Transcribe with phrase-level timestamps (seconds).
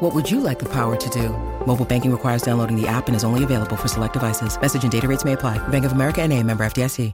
[0.00, 1.30] What would you like the power to do?
[1.66, 4.60] Mobile banking requires downloading the app and is only available for select devices.
[4.60, 5.56] Message and data rates may apply.
[5.68, 7.12] Bank of America and a member FDIC.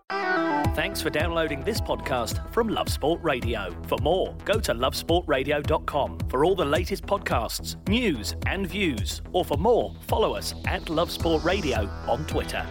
[0.75, 3.73] Thanks for downloading this podcast from Love Sport Radio.
[3.87, 9.23] For more, go to lovesportradio.com for all the latest podcasts, news, and views.
[9.33, 12.67] Or for more, follow us at Love Sport Radio on Twitter.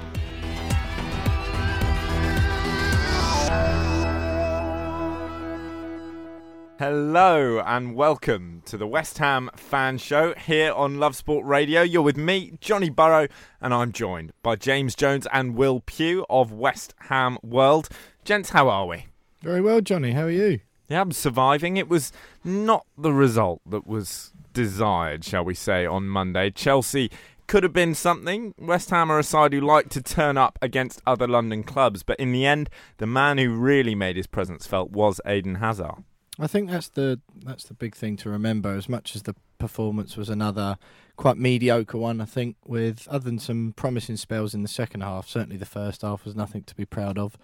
[6.82, 11.84] Hello and welcome to the West Ham Fan Show here on Love Sport Radio.
[11.84, 13.28] You're with me, Johnny Burrow,
[13.62, 17.88] and I'm joined by James Jones and Will Pugh of West Ham World.
[18.26, 19.06] Gents, how are we?
[19.44, 20.14] Very well, Johnny.
[20.14, 20.62] How are you?
[20.90, 21.78] Yeah, I'm surviving.
[21.78, 22.12] It was
[22.44, 26.50] not the result that was desired, shall we say, on Monday.
[26.50, 27.12] Chelsea
[27.46, 28.56] could have been something.
[28.58, 32.20] West Ham are a side who like to turn up against other London clubs, but
[32.20, 36.04] in the end, the man who really made his presence felt was Eden Hazard.
[36.40, 38.74] I think that's the that's the big thing to remember.
[38.76, 40.78] As much as the performance was another
[41.18, 45.28] quite mediocre one, I think, with other than some promising spells in the second half,
[45.28, 47.38] certainly the first half was nothing to be proud of.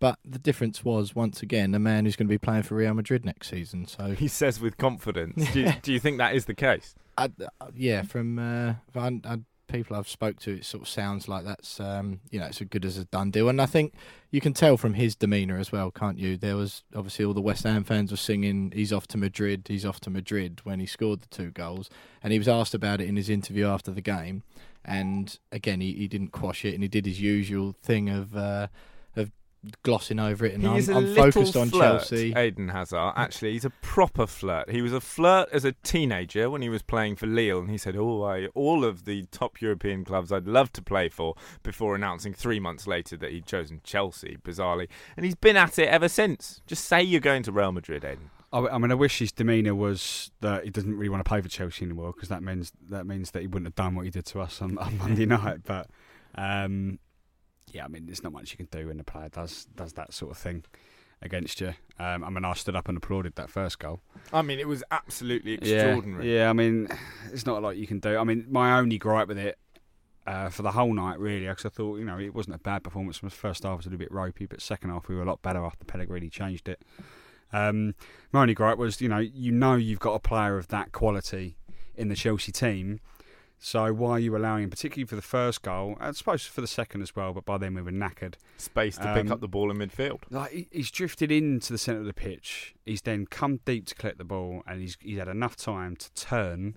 [0.00, 2.92] But the difference was once again a man who's going to be playing for Real
[2.92, 3.86] Madrid next season.
[3.86, 5.50] So he says with confidence.
[5.52, 6.96] do, you, do, you, think that is the case?
[7.16, 7.26] I,
[7.60, 9.38] uh, yeah, from uh, I, I
[9.72, 12.68] people I've spoke to, it sort of sounds like that's um, you know it's as
[12.68, 13.48] good as a done deal.
[13.48, 13.94] And I think
[14.30, 16.36] you can tell from his demeanour as well, can't you?
[16.36, 19.86] There was obviously all the West Ham fans were singing, "He's off to Madrid, he's
[19.86, 21.90] off to Madrid" when he scored the two goals,
[22.22, 24.42] and he was asked about it in his interview after the game.
[24.84, 28.66] And again, he, he didn't quash it, and he did his usual thing of uh,
[29.82, 32.34] glossing over it, and I'm, I'm focused on flirt, Chelsea.
[32.36, 34.70] Eden Hazard, actually, he's a proper flirt.
[34.70, 37.78] He was a flirt as a teenager when he was playing for Lille, and he
[37.78, 41.94] said, "Oh, I, all of the top European clubs I'd love to play for." Before
[41.94, 46.08] announcing three months later that he'd chosen Chelsea, bizarrely, and he's been at it ever
[46.08, 46.60] since.
[46.66, 48.30] Just say you're going to Real Madrid, Eden.
[48.52, 51.48] I mean, I wish his demeanour was that he doesn't really want to play for
[51.48, 54.26] Chelsea anymore because that means that means that he wouldn't have done what he did
[54.26, 55.60] to us on, on Monday night.
[55.64, 55.88] But
[56.34, 56.98] um,
[57.72, 60.12] yeah, I mean, there's not much you can do when a player does does that
[60.12, 60.64] sort of thing
[61.22, 61.74] against you.
[61.98, 64.00] Um, I mean, I stood up and applauded that first goal.
[64.32, 66.32] I mean, it was absolutely extraordinary.
[66.32, 66.88] Yeah, yeah I mean,
[67.32, 68.16] it's not a lot you can do.
[68.18, 69.58] I mean, my only gripe with it
[70.26, 72.82] uh, for the whole night, really, because I thought, you know, it wasn't a bad
[72.82, 73.20] performance.
[73.20, 75.42] The first half was a little bit ropey, but second half we were a lot
[75.42, 76.82] better after Pellegrini changed it.
[77.52, 77.94] Um,
[78.32, 81.56] my only gripe was, you know, you know you've got a player of that quality
[81.94, 83.00] in the Chelsea team
[83.64, 86.66] so why are you allowing him, particularly for the first goal, I suppose for the
[86.66, 88.34] second as well, but by then we were knackered.
[88.56, 90.22] Space to um, pick up the ball in midfield.
[90.30, 92.74] Like he's drifted into the centre of the pitch.
[92.84, 96.12] He's then come deep to collect the ball, and he's he's had enough time to
[96.14, 96.76] turn,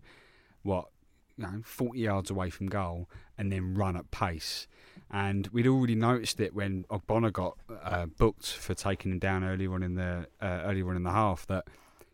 [0.61, 0.89] what,
[1.35, 4.67] you know, forty yards away from goal, and then run at pace.
[5.09, 9.73] And we'd already noticed it when Ogbonna got uh, booked for taking him down earlier
[9.73, 11.47] on in the uh, earlier on in the half.
[11.47, 11.65] That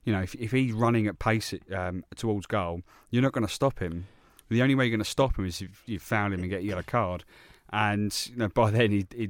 [0.05, 3.53] you know, if if he's running at pace um, towards goal, you're not going to
[3.53, 4.07] stop him
[4.53, 6.61] the only way you're going to stop him is if you foul him and get
[6.61, 7.23] a yellow card.
[7.71, 9.29] And you know, by then he he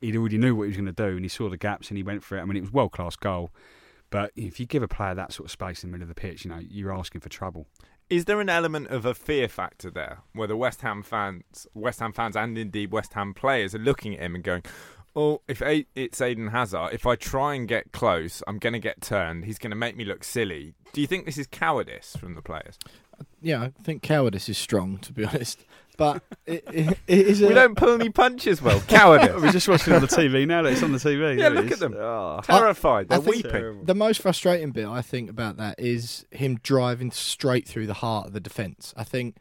[0.00, 1.96] he'd already knew what he was going to do, and he saw the gaps and
[1.96, 2.42] he went for it.
[2.42, 3.50] I mean, it was world class goal.
[4.10, 6.20] But if you give a player that sort of space in the middle of the
[6.20, 7.66] pitch, you know, you're asking for trouble.
[8.08, 11.98] Is there an element of a fear factor there, where the West Ham fans, West
[11.98, 14.62] Ham fans, and indeed West Ham players are looking at him and going,
[15.16, 19.00] "Oh, if it's Eden Hazard, if I try and get close, I'm going to get
[19.00, 19.44] turned.
[19.44, 22.42] He's going to make me look silly." Do you think this is cowardice from the
[22.42, 22.78] players?
[23.42, 25.64] Yeah, I think cowardice is strong, to be honest.
[25.96, 27.40] But it, it, it is.
[27.40, 28.80] we don't pull any punches, well.
[28.80, 29.34] Cowardice.
[29.42, 30.62] We're just watching on the TV now.
[30.62, 31.38] That it's on the TV.
[31.38, 31.94] Yeah, look at them.
[31.96, 32.40] Oh.
[32.42, 33.08] Terrified.
[33.08, 33.84] They're weeping.
[33.84, 38.26] The most frustrating bit I think about that is him driving straight through the heart
[38.26, 38.92] of the defence.
[38.96, 39.36] I think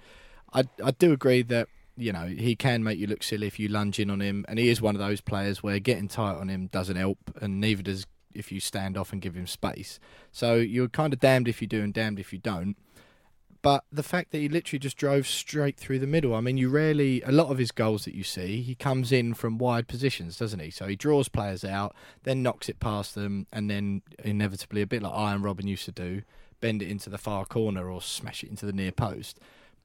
[0.54, 1.68] I I do agree that
[1.98, 4.58] you know he can make you look silly if you lunge in on him, and
[4.58, 7.84] he is one of those players where getting tight on him doesn't help, and neither
[7.84, 10.00] does if you stand off and give him space.
[10.32, 12.78] So you're kind of damned if you do and damned if you don't
[13.66, 16.36] But the fact that he literally just drove straight through the middle.
[16.36, 19.34] I mean, you rarely, a lot of his goals that you see, he comes in
[19.34, 20.70] from wide positions, doesn't he?
[20.70, 25.02] So he draws players out, then knocks it past them, and then inevitably, a bit
[25.02, 26.22] like Arjen Robben used to do,
[26.62, 29.40] bend it into the far corner or smash it into the near post.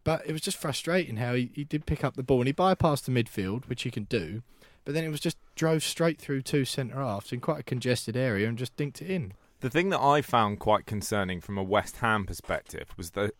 [0.04, 2.52] But it was just frustrating how he, he did pick up the ball and he
[2.52, 4.42] bypassed the midfield, which he can do.
[4.84, 8.14] But then it was just drove straight through two centre halves in quite a congested
[8.14, 9.32] area and just dinked it in.
[9.60, 13.32] The thing that I found quite concerning from a West Ham perspective was that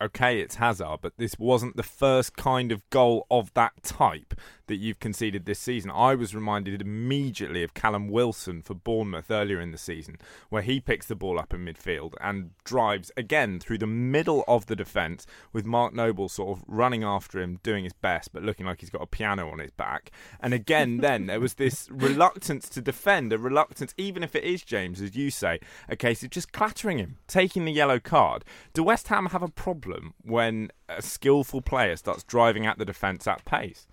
[0.00, 4.34] okay, it's Hazard, but this wasn't the first kind of goal of that type
[4.66, 5.90] that you've conceded this season.
[5.90, 10.16] I was reminded immediately of Callum Wilson for Bournemouth earlier in the season,
[10.48, 14.66] where he picks the ball up in midfield and drives again through the middle of
[14.66, 18.66] the defence with Mark Noble sort of running after him, doing his best, but looking
[18.66, 20.10] like he's got a piano on his back.
[20.40, 24.62] And again, then there was this reluctance to defend, a reluctance, even if it is
[24.62, 28.44] James, as you say, a case of just clattering him, taking the yellow card.
[28.72, 29.85] Do West Ham have a problem
[30.22, 33.86] when a skillful player starts driving at the defence at pace?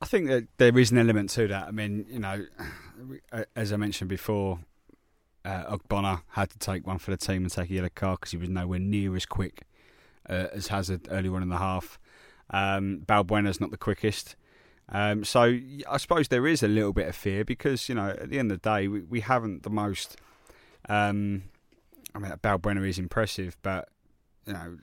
[0.00, 1.68] I think that there is an element to that.
[1.68, 2.44] I mean, you know,
[3.56, 4.60] as I mentioned before,
[5.44, 8.32] uh, Ogbonna had to take one for the team and take a yellow card because
[8.32, 9.62] he was nowhere near as quick
[10.28, 11.98] uh, as Hazard early on in the half.
[12.50, 14.36] Um, Balbuena's not the quickest.
[14.90, 15.58] Um, so
[15.88, 18.52] I suppose there is a little bit of fear because, you know, at the end
[18.52, 20.16] of the day, we, we haven't the most.
[20.88, 21.44] Um,
[22.14, 23.88] I mean, Balbuena is impressive, but,
[24.46, 24.76] you know,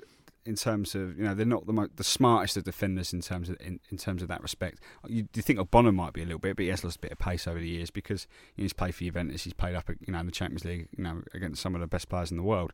[0.46, 3.50] in terms of you know they're not the mo- the smartest of defenders in terms
[3.50, 4.80] of in, in terms of that respect.
[5.08, 7.12] You, you think Ogbonna might be a little bit, but he has lost a bit
[7.12, 10.20] of pace over the years because he's played for Juventus, he's played up you know
[10.20, 12.74] in the Champions League, you know against some of the best players in the world.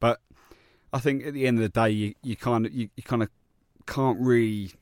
[0.00, 0.20] But
[0.92, 3.22] I think at the end of the day, you, you kind of you, you kind
[3.22, 3.28] of
[3.86, 4.72] can't really.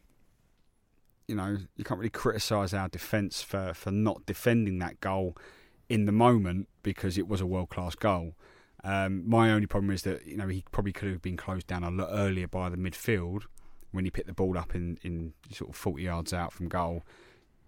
[1.29, 5.35] You know, you can't really criticise our defence for, for not defending that goal
[5.89, 8.35] in the moment because it was a world class goal.
[8.85, 11.85] Um, my only problem is that you know he probably could have been closed down
[11.85, 13.45] a lot earlier by the midfield
[13.93, 17.03] when he picked the ball up in, in sort of 40 yards out from goal.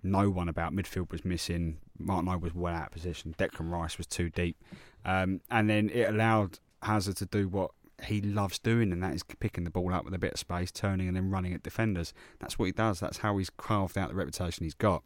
[0.02, 1.78] No one about midfield was missing.
[1.98, 3.34] Martin I was well out of position.
[3.38, 4.56] Declan Rice was too deep,
[5.04, 7.70] um, and then it allowed Hazard to do what
[8.02, 10.70] he loves doing, and that is picking the ball up with a bit of space,
[10.70, 12.12] turning, and then running at defenders.
[12.40, 13.00] That's what he does.
[13.00, 15.02] That's how he's carved out the reputation he's got,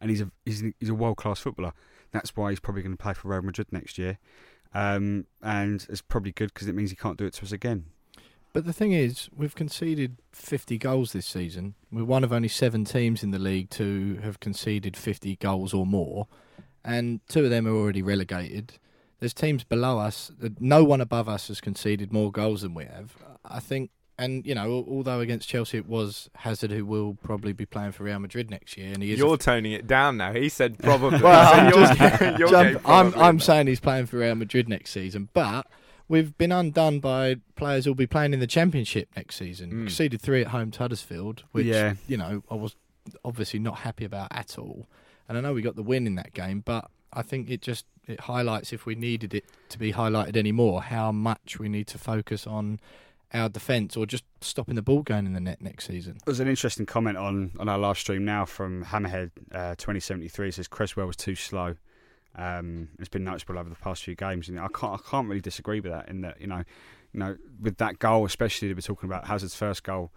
[0.00, 1.72] and he's a he's, he's a world class footballer.
[2.12, 4.18] That's why he's probably going to play for Real Madrid next year.
[4.76, 7.86] Um, and it's probably good because it means he can't do it to us again.
[8.52, 11.74] But the thing is, we've conceded 50 goals this season.
[11.90, 15.86] We're one of only seven teams in the league to have conceded 50 goals or
[15.86, 16.26] more,
[16.84, 18.74] and two of them are already relegated.
[19.18, 20.30] There's teams below us.
[20.60, 23.16] No one above us has conceded more goals than we have.
[23.46, 27.66] I think and you know, although against Chelsea it was Hazard who will probably be
[27.66, 29.18] playing for Real Madrid next year, and he is.
[29.18, 30.32] You're f- toning it down now.
[30.32, 31.20] He said probably.
[31.20, 31.72] well, I'm,
[32.38, 35.66] just, jump, I'm, I'm saying he's playing for Real Madrid next season, but
[36.08, 39.70] we've been undone by players who'll be playing in the Championship next season.
[39.70, 39.82] Mm.
[39.84, 41.94] Conceded three at home to Huddersfield, which yeah.
[42.06, 42.76] you know I was
[43.24, 44.88] obviously not happy about at all.
[45.28, 47.84] And I know we got the win in that game, but I think it just
[48.06, 51.98] it highlights if we needed it to be highlighted anymore how much we need to
[51.98, 52.78] focus on
[53.32, 56.18] our defence or just stopping the ball going in the net next season.
[56.24, 60.48] There's an interesting comment on, on our live stream now from Hammerhead uh, 2073.
[60.48, 61.76] It says Cresswell was too slow.
[62.36, 65.40] Um, it's been noticeable over the past few games, and I can't I can't really
[65.40, 66.08] disagree with that.
[66.08, 66.62] In that you know,
[67.12, 70.12] you know, with that goal, especially we're talking about Hazard's first goal,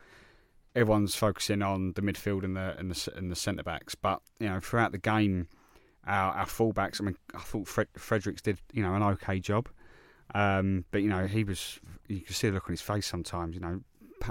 [0.75, 4.49] everyone's focusing on the midfield and the and the, and the centre backs, but you
[4.49, 5.47] know, throughout the game,
[6.05, 6.99] our, our fullbacks.
[6.99, 9.69] I mean, I thought Fred, Fredericks did you know an okay job.
[10.33, 11.79] Um, but you know, he was.
[12.07, 13.55] You could see the look on his face sometimes.
[13.55, 13.81] You know,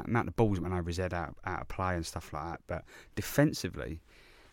[0.05, 2.45] amount of balls that went over his head out, out of play and stuff like
[2.45, 2.61] that.
[2.67, 4.01] But defensively,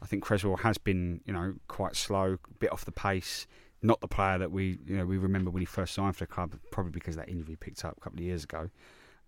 [0.02, 3.48] I think Cresswell has been, you know, quite slow, a bit off the pace.
[3.82, 6.32] Not the player that we, you know, we remember when he first signed for the
[6.32, 8.70] club, probably because that injury picked up a couple of years ago.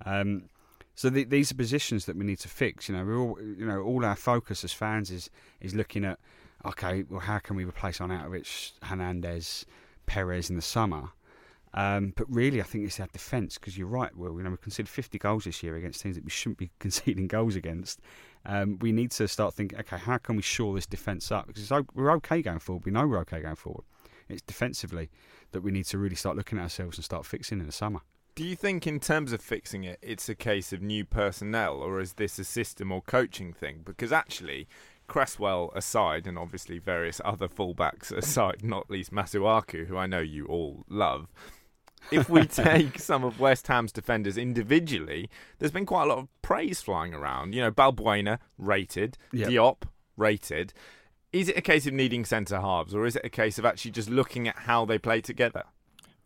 [0.06, 0.50] Um,
[0.96, 2.90] so the, these are positions that we need to fix.
[2.90, 5.30] You know, we're all, you know, all our focus as fans is
[5.62, 6.18] is looking at,
[6.66, 9.66] okay, well, how can we replace Arnautovic, Hernandez,
[10.08, 11.10] Perez in the summer?
[11.78, 14.10] Um, but really, I think it's our defence because you're right.
[14.18, 16.72] Well, you know, we conceded 50 goals this year against teams that we shouldn't be
[16.80, 18.02] conceding goals against.
[18.48, 21.46] Um, we need to start thinking, okay, how can we shore this defence up?
[21.46, 22.84] Because we're okay going forward.
[22.84, 23.84] We know we're okay going forward.
[24.28, 25.12] It's defensively
[25.52, 28.00] that we need to really start looking at ourselves and start fixing in the summer.
[28.34, 32.00] Do you think, in terms of fixing it, it's a case of new personnel, or
[32.00, 33.82] is this a system or coaching thing?
[33.86, 34.68] Because actually,
[35.08, 40.48] Cresswell aside, and obviously various other fullbacks aside, not least Masuaku, who I know you
[40.48, 41.28] all love,
[42.12, 46.28] if we take some of West Ham's defenders individually, there's been quite a lot of
[46.42, 47.54] praise flying around.
[47.54, 49.50] You know, Balbuena rated, yep.
[49.50, 49.84] Diop
[50.16, 50.74] rated.
[51.34, 53.92] Is it a case of needing centre halves, or is it a case of actually
[53.92, 55.64] just looking at how they play together?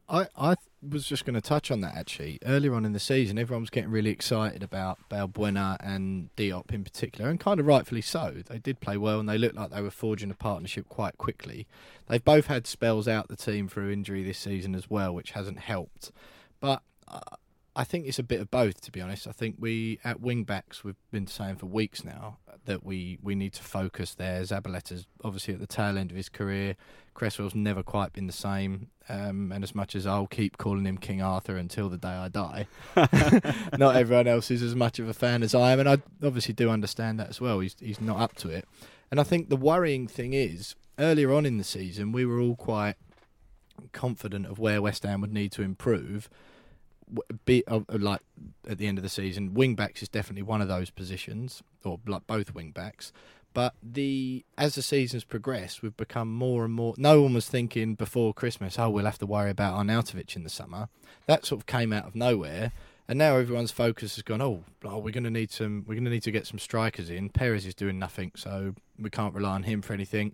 [0.08, 0.56] I I
[0.88, 2.40] was just going to touch on that actually.
[2.46, 6.84] Earlier on in the season, everyone was getting really excited about Balbuena and Diop in
[6.84, 8.42] particular, and kind of rightfully so.
[8.48, 11.68] They did play well, and they looked like they were forging a partnership quite quickly.
[12.08, 15.60] They've both had spells out the team through injury this season as well, which hasn't
[15.60, 16.12] helped.
[16.60, 17.20] But uh,
[17.76, 19.28] I think it's a bit of both, to be honest.
[19.28, 23.34] I think we at wing backs we've been saying for weeks now that we, we
[23.34, 24.42] need to focus there.
[24.42, 26.76] Zabaleta's obviously at the tail end of his career.
[27.14, 28.90] Cresswell's never quite been the same.
[29.10, 32.30] Um, and as much as I'll keep calling him King Arthur until the day I
[32.30, 32.68] die,
[33.78, 35.82] not everyone else is as much of a fan as I am.
[35.82, 37.60] And I obviously do understand that as well.
[37.60, 38.66] He's he's not up to it.
[39.10, 42.56] And I think the worrying thing is earlier on in the season we were all
[42.56, 42.96] quite
[43.92, 46.30] confident of where West Ham would need to improve
[47.46, 48.22] be uh, like
[48.68, 52.00] at the end of the season, wing backs is definitely one of those positions, or
[52.06, 53.12] like both wing backs.
[53.54, 56.94] But the as the seasons progress, we've become more and more.
[56.98, 60.50] No one was thinking before Christmas, oh, we'll have to worry about Arnautovic in the
[60.50, 60.88] summer.
[61.26, 62.72] That sort of came out of nowhere,
[63.08, 64.42] and now everyone's focus has gone.
[64.42, 65.84] Oh, oh we're going to need some.
[65.86, 67.30] We're going to need to get some strikers in.
[67.30, 70.34] Perez is doing nothing, so we can't rely on him for anything.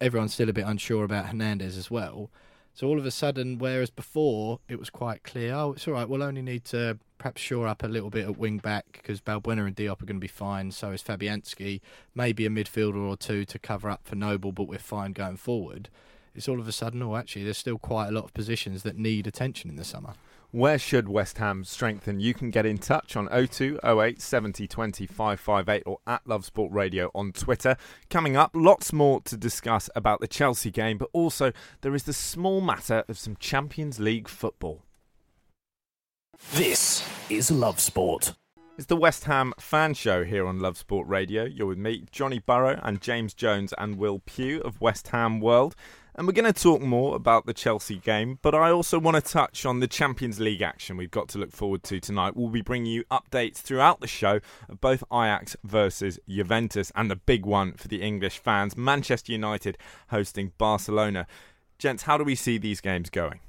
[0.00, 2.30] Everyone's still a bit unsure about Hernandez as well.
[2.76, 6.06] So all of a sudden, whereas before it was quite clear, oh, it's all right,
[6.06, 9.66] we'll only need to perhaps shore up a little bit at wing back because Balbuena
[9.66, 10.70] and Diop are going to be fine.
[10.70, 11.80] So is Fabianski,
[12.14, 15.88] maybe a midfielder or two to cover up for Noble, but we're fine going forward.
[16.34, 18.98] It's all of a sudden, oh, actually, there's still quite a lot of positions that
[18.98, 20.12] need attention in the summer.
[20.56, 22.18] Where should West Ham strengthen?
[22.18, 26.72] You can get in touch on 02 08 70 20 558 or at Love Sport
[26.72, 27.76] Radio on Twitter.
[28.08, 32.14] Coming up, lots more to discuss about the Chelsea game, but also there is the
[32.14, 34.82] small matter of some Champions League football.
[36.54, 38.32] This is Love Sport.
[38.78, 41.44] It's the West Ham fan show here on Love Sport Radio.
[41.44, 45.74] You're with me, Johnny Burrow, and James Jones and Will Pugh of West Ham World.
[46.18, 49.20] And we're going to talk more about the Chelsea game, but I also want to
[49.20, 52.34] touch on the Champions League action we've got to look forward to tonight.
[52.34, 57.16] We'll be bringing you updates throughout the show of both Ajax versus Juventus and the
[57.16, 59.76] big one for the English fans Manchester United
[60.08, 61.26] hosting Barcelona.
[61.78, 63.40] Gents, how do we see these games going?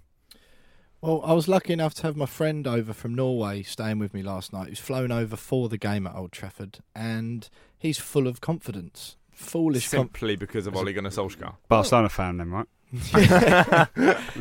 [1.00, 4.24] Well, I was lucky enough to have my friend over from Norway staying with me
[4.24, 4.68] last night.
[4.68, 7.48] He's flown over for the game at Old Trafford, and
[7.78, 9.88] he's full of confidence foolish.
[9.88, 11.56] Simply com- because of Ole Gunnar Solskjaer.
[11.67, 12.67] Barcelona fan, then, right?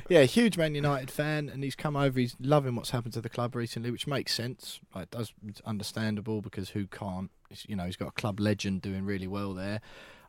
[0.09, 2.19] yeah, huge Man United fan, and he's come over.
[2.19, 4.81] He's loving what's happened to the club recently, which makes sense.
[4.95, 7.31] Like, it does it's understandable because who can't?
[7.51, 9.81] It's, you know, he's got a club legend doing really well there.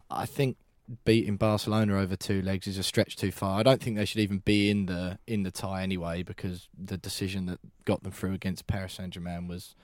[0.09, 0.57] I think
[1.05, 3.59] beating Barcelona over two legs is a stretch too far.
[3.59, 6.97] I don't think they should even be in the in the tie anyway because the
[6.97, 9.75] decision that got them through against Paris Saint Germain was,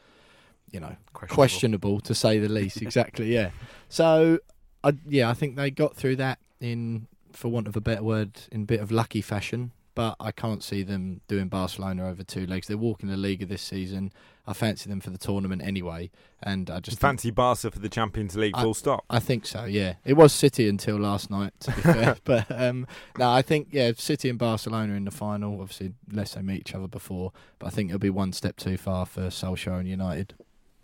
[0.71, 1.35] you know, questionable.
[1.35, 2.81] questionable to say the least.
[2.81, 3.51] exactly, yeah.
[3.89, 4.39] So
[4.83, 8.41] I, yeah, I think they got through that in, for want of a better word,
[8.51, 9.71] in a bit of lucky fashion.
[9.95, 12.67] But I can't see them doing Barcelona over two legs.
[12.67, 14.11] They're walking the league of this season.
[14.47, 16.09] I fancy them for the tournament anyway,
[16.41, 18.57] and I just fancy think, Barca for the Champions League.
[18.57, 19.05] Full stop.
[19.09, 19.65] I think so.
[19.65, 21.53] Yeah, it was City until last night.
[21.61, 22.87] To be fair, but um,
[23.19, 25.61] no, I think yeah, City and Barcelona in the final.
[25.61, 28.77] Obviously, unless they meet each other before, but I think it'll be one step too
[28.77, 30.33] far for Solskjaer and United.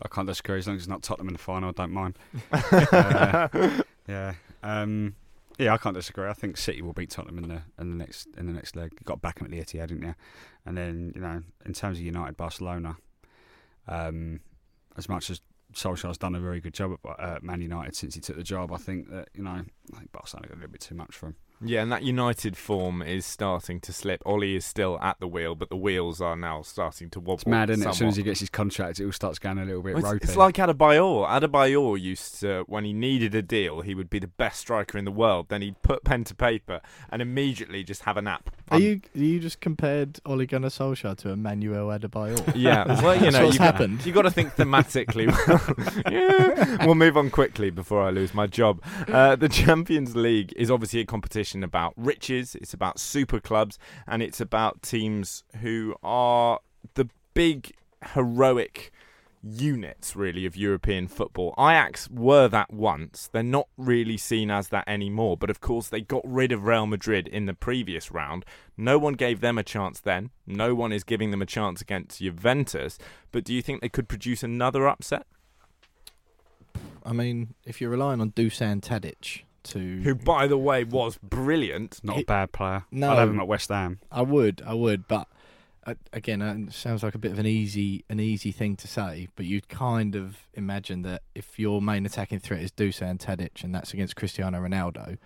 [0.01, 1.69] I can't disagree as long as it's not Tottenham in the final.
[1.69, 2.17] I don't mind.
[2.51, 5.15] uh, yeah, um,
[5.57, 6.27] yeah, I can't disagree.
[6.27, 8.91] I think City will beat Tottenham in the in the next in the next leg.
[8.93, 10.15] You got back at the Etihad, didn't you?
[10.65, 12.95] And then you know, in terms of United, Barcelona,
[13.87, 14.39] um,
[14.97, 15.41] as much as
[15.73, 18.71] Solskjaer's done a very good job at uh, Man United since he took the job,
[18.71, 19.51] I think that you know,
[19.93, 21.35] I think Barcelona got a little bit too much for him.
[21.61, 24.21] Yeah, and that United form is starting to slip.
[24.25, 27.33] Ole is still at the wheel, but the wheels are now starting to wobble.
[27.35, 27.89] It's mad, isn't it?
[27.89, 30.13] As soon as he gets his contract, it all starts going a little bit well,
[30.13, 30.23] ropey.
[30.23, 31.27] It's like Adebayor.
[31.27, 35.05] Adebayor used to, when he needed a deal, he would be the best striker in
[35.05, 35.47] the world.
[35.49, 38.49] Then he'd put pen to paper and immediately just have a nap.
[38.71, 42.55] Are you you just compared Ole Gunnar Solskjaer to Emmanuel Adebayor?
[42.59, 43.99] Yeah, well, you know, what's you happened.
[43.99, 45.27] Got, you got to think thematically.
[46.11, 46.85] yeah.
[46.85, 48.81] We'll move on quickly before I lose my job.
[49.07, 53.77] Uh, the Champions League is obviously a competition about riches, it's about super clubs,
[54.07, 56.59] and it's about teams who are
[56.93, 57.73] the big
[58.13, 58.91] heroic
[59.41, 61.53] units really of European football.
[61.57, 63.29] Ajax were that once.
[63.31, 66.85] They're not really seen as that anymore, but of course they got rid of Real
[66.85, 68.45] Madrid in the previous round.
[68.77, 70.31] No one gave them a chance then.
[70.45, 72.97] No one is giving them a chance against Juventus,
[73.31, 75.25] but do you think they could produce another upset?
[77.05, 81.99] I mean, if you're relying on Dusan Tadic, to who, by the way, was brilliant.
[82.03, 82.85] Not he, a bad player.
[82.91, 83.99] No, I'd have him at West Ham.
[84.11, 85.27] I would, I would, but
[85.85, 88.87] uh, again, uh, it sounds like a bit of an easy, an easy thing to
[88.87, 89.27] say.
[89.35, 93.73] But you'd kind of imagine that if your main attacking threat is Dusan Tadic, and
[93.73, 95.17] that's against Cristiano Ronaldo,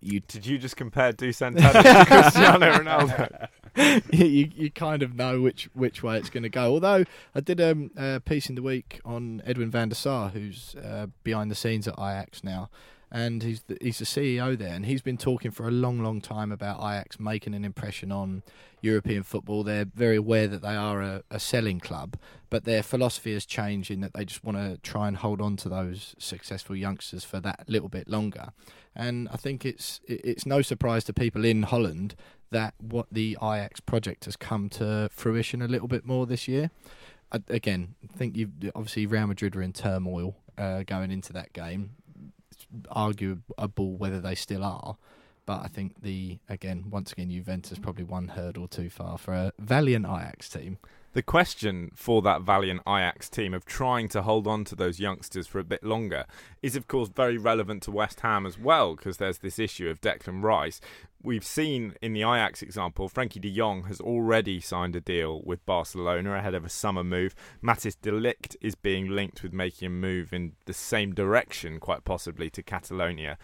[0.00, 3.48] you did you just compare Dusan Tadic to Cristiano Ronaldo?
[4.12, 6.72] you you kind of know which which way it's going to go.
[6.72, 7.04] Although
[7.34, 11.06] I did um, a piece in the week on Edwin van der Sar, who's uh,
[11.24, 12.70] behind the scenes at Ajax now,
[13.10, 16.20] and he's the, he's the CEO there, and he's been talking for a long, long
[16.20, 18.42] time about Ajax making an impression on
[18.80, 19.62] European football.
[19.62, 22.16] They're very aware that they are a, a selling club,
[22.50, 25.56] but their philosophy has changed in that they just want to try and hold on
[25.58, 28.48] to those successful youngsters for that little bit longer.
[28.94, 32.16] And I think it's it's no surprise to people in Holland
[32.50, 36.70] that what the Ajax project has come to fruition a little bit more this year.
[37.30, 41.52] I, again, I think you obviously Real Madrid are in turmoil uh, going into that
[41.52, 41.90] game
[42.90, 44.96] arguable whether they still are.
[45.44, 49.52] But I think the again, once again, Juventus probably one hurdle too far for a
[49.58, 50.78] valiant Ajax team.
[51.16, 55.46] The question for that valiant Ajax team of trying to hold on to those youngsters
[55.46, 56.26] for a bit longer
[56.62, 60.02] is, of course, very relevant to West Ham as well, because there's this issue of
[60.02, 60.78] Declan Rice.
[61.22, 65.64] We've seen in the Ajax example, Frenkie de Jong has already signed a deal with
[65.64, 67.34] Barcelona ahead of a summer move.
[67.64, 72.04] Matthijs de Ligt is being linked with making a move in the same direction, quite
[72.04, 73.38] possibly, to Catalonia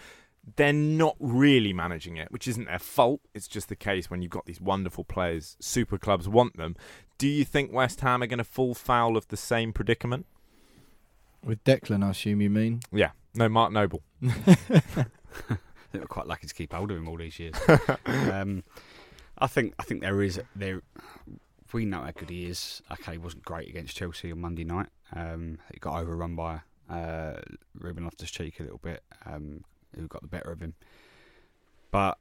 [0.57, 3.21] they're not really managing it, which isn't their fault.
[3.35, 6.75] It's just the case when you've got these wonderful players, super clubs want them.
[7.23, 10.27] Do you think West Ham are going to fall foul of the same predicament?
[11.45, 12.81] With Declan, I assume you mean?
[12.91, 14.03] Yeah, no, Mark Noble.
[14.21, 17.55] they were quite lucky to keep hold of him all these years.
[18.07, 18.65] um,
[19.39, 20.83] I think I think there is there.
[21.73, 22.83] We know how good he is.
[22.91, 24.89] Okay, he wasn't great against Chelsea on Monday night.
[25.15, 27.35] Um, he got overrun by uh,
[27.79, 29.05] Ruben Loftus-Cheek a little bit.
[29.25, 29.63] Um,
[29.95, 30.75] who got the better of him.
[31.93, 32.19] But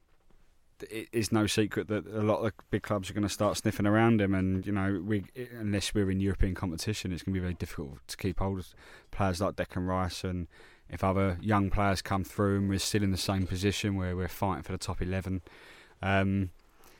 [0.90, 3.86] it is no secret that a lot of big clubs are going to start sniffing
[3.86, 5.24] around him, and you know, we
[5.58, 8.74] unless we're in European competition, it's going to be very difficult to keep hold of
[9.10, 10.24] players like Declan Rice.
[10.24, 10.48] And
[10.88, 14.28] if other young players come through and we're still in the same position where we're
[14.28, 15.42] fighting for the top eleven,
[16.02, 16.50] um,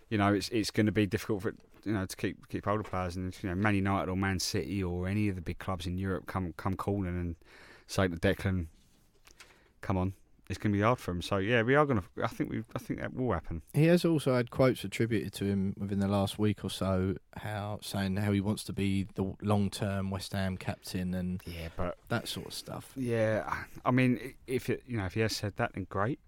[0.09, 2.81] you know, it's it's going to be difficult for you know to keep keep hold
[2.81, 3.17] of players.
[3.17, 5.99] And you know, Man United or Man City or any of the big clubs in
[5.99, 7.37] Europe come come calling and
[7.87, 8.67] say to Declan,
[9.81, 10.15] "Come on,
[10.49, 11.22] it's going to be hard for him.
[11.22, 12.25] So yeah, we are going to.
[12.25, 12.64] I think we.
[12.75, 13.62] I think that will happen.
[13.72, 17.78] He has also had quotes attributed to him within the last week or so, how
[17.83, 22.28] saying how he wants to be the long-term West Ham captain and yeah, but that
[22.28, 22.92] sort of stuff.
[22.96, 26.18] Yeah, I mean, if it, you know, if he has said that, then great.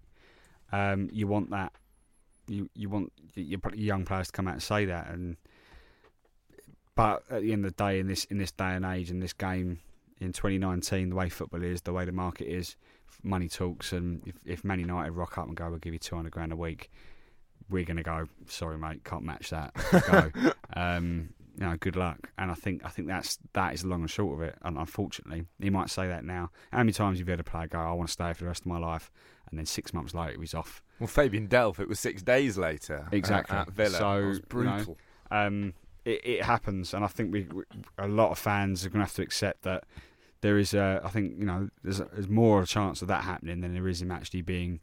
[0.71, 1.73] Um, you want that.
[2.47, 5.35] You you want your young players to come out and say that, and
[6.95, 9.19] but at the end of the day, in this in this day and age, in
[9.19, 9.81] this game,
[10.19, 12.77] in 2019, the way football is, the way the market is
[13.23, 16.31] money talks, and if, if Man United rock up and go, we'll give you 200
[16.31, 16.89] grand a week,
[17.69, 19.73] we're going to go, sorry, mate, can't match that.
[20.07, 20.31] go.
[20.73, 22.29] um, you know, good luck.
[22.37, 24.55] And I think I think that's that is the long and short of it.
[24.63, 26.51] And unfortunately, he might say that now.
[26.71, 28.47] How many times have you had a player go, "I want to stay for the
[28.47, 29.09] rest of my life,"
[29.49, 30.83] and then six months later he's off?
[30.99, 33.07] Well, Fabian Delph, it was six days later.
[33.11, 33.55] Exactly.
[33.55, 34.79] At, at Villa, so it was brutal.
[34.79, 34.85] You
[35.31, 35.73] know, um,
[36.03, 37.63] it, it, happens, and I think we, we
[37.97, 39.85] a lot of fans are going to have to accept that
[40.45, 43.23] there is a, I think you know there's, there's more of a chance of that
[43.23, 44.79] happening than there is him actually being,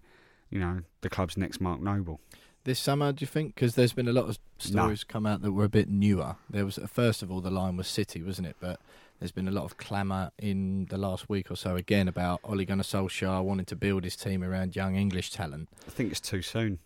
[0.51, 2.19] you know, the club's next Mark Noble.
[2.65, 3.55] This summer, do you think?
[3.55, 5.13] Because there's been a lot of stories no.
[5.13, 6.35] come out that were a bit newer.
[6.51, 8.57] There was first of all the line was City, wasn't it?
[8.59, 8.81] But
[9.21, 12.65] there's been a lot of clamour in the last week or so again about Ole
[12.65, 15.69] Gunnar Solskjaer wanting to build his team around young English talent.
[15.87, 16.81] I think it's too soon.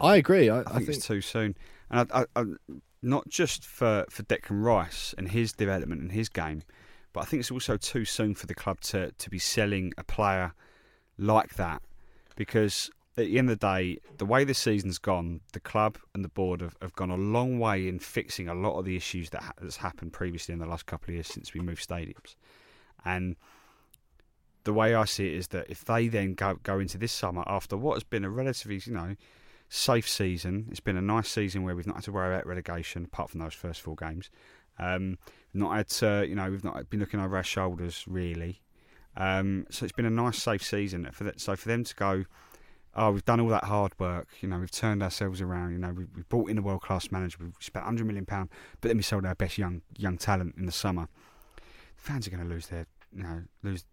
[0.00, 0.48] I agree.
[0.48, 1.56] I, I, I think, think, it's too soon,
[1.90, 2.44] and I,
[3.02, 6.62] not just for for Declan Rice and his development and his game,
[7.12, 10.04] but I think it's also too soon for the club to, to be selling a
[10.04, 10.54] player
[11.18, 11.82] like that
[12.36, 16.24] because at the end of the day, the way the season's gone, the club and
[16.24, 19.30] the board have, have gone a long way in fixing a lot of the issues
[19.30, 22.36] that ha- that's happened previously in the last couple of years since we moved stadiums.
[23.04, 23.36] And
[24.64, 27.44] the way I see it is that if they then go go into this summer
[27.46, 29.16] after what has been a relatively, you know,
[29.68, 33.04] safe season, it's been a nice season where we've not had to worry about relegation
[33.04, 34.30] apart from those first four games.
[34.78, 35.18] Um,
[35.54, 38.62] not had to, you know, we've not been looking over our shoulders really.
[39.16, 41.08] Um, so it's been a nice, safe season.
[41.12, 42.24] For that, so for them to go,
[42.94, 44.28] oh, we've done all that hard work.
[44.40, 45.72] You know, we've turned ourselves around.
[45.72, 47.38] You know, we, we brought in a world class manager.
[47.40, 50.66] We've spent hundred million pound, but then we sold our best young young talent in
[50.66, 51.08] the summer.
[51.96, 53.84] Fans are going to lose their, you know, lose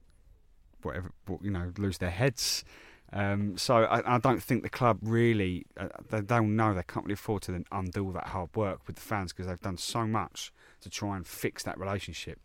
[0.81, 2.63] whatever, you know, lose their heads.
[3.11, 7.07] Um, so I, I, don't think the club really uh, they don't know they can't
[7.07, 9.77] really afford to then undo all that hard work with the fans because they've done
[9.77, 12.39] so much to try and fix that relationship,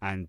[0.00, 0.28] and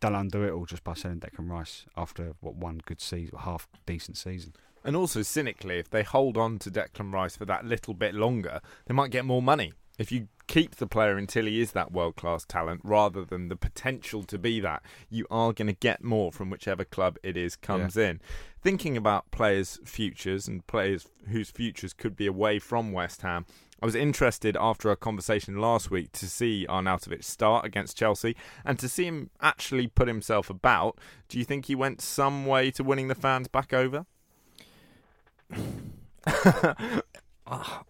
[0.00, 3.68] they'll undo it all just by selling Declan Rice after what one good season, half
[3.86, 4.54] decent season.
[4.84, 8.60] And also cynically, if they hold on to Declan Rice for that little bit longer,
[8.86, 9.72] they might get more money.
[9.98, 13.56] If you keep the player until he is that world class talent rather than the
[13.56, 17.54] potential to be that, you are going to get more from whichever club it is
[17.56, 18.08] comes yeah.
[18.08, 18.20] in.
[18.60, 23.46] Thinking about players' futures and players whose futures could be away from West Ham,
[23.82, 28.78] I was interested after our conversation last week to see Arnautovic start against Chelsea and
[28.78, 30.98] to see him actually put himself about.
[31.28, 34.06] Do you think he went some way to winning the fans back over?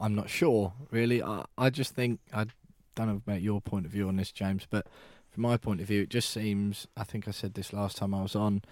[0.00, 1.22] I'm not sure, really.
[1.22, 2.46] I, I just think I
[2.94, 4.86] don't know about your point of view on this, James, but
[5.30, 6.86] from my point of view, it just seems.
[6.96, 8.62] I think I said this last time I was on,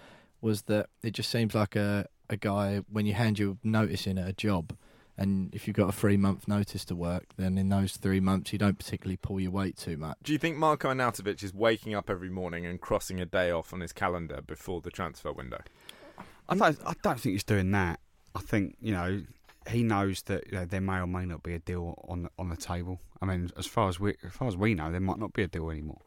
[0.40, 4.16] was that it just seems like a a guy when you hand your notice in
[4.16, 4.74] at a job,
[5.20, 8.52] and if you've got a three month notice to work, then in those three months
[8.54, 10.16] you don't particularly pull your weight too much.
[10.24, 13.74] Do you think Marko Arnautovic is waking up every morning and crossing a day off
[13.74, 15.60] on his calendar before the transfer window?
[16.48, 16.78] I don't.
[16.84, 18.00] I don't think he's doing that.
[18.34, 19.22] I think you know
[19.68, 22.30] he knows that you know, there may or may not be a deal on the,
[22.38, 22.98] on the table.
[23.20, 25.42] I mean, as far as we as far as we know, there might not be
[25.42, 26.00] a deal anymore.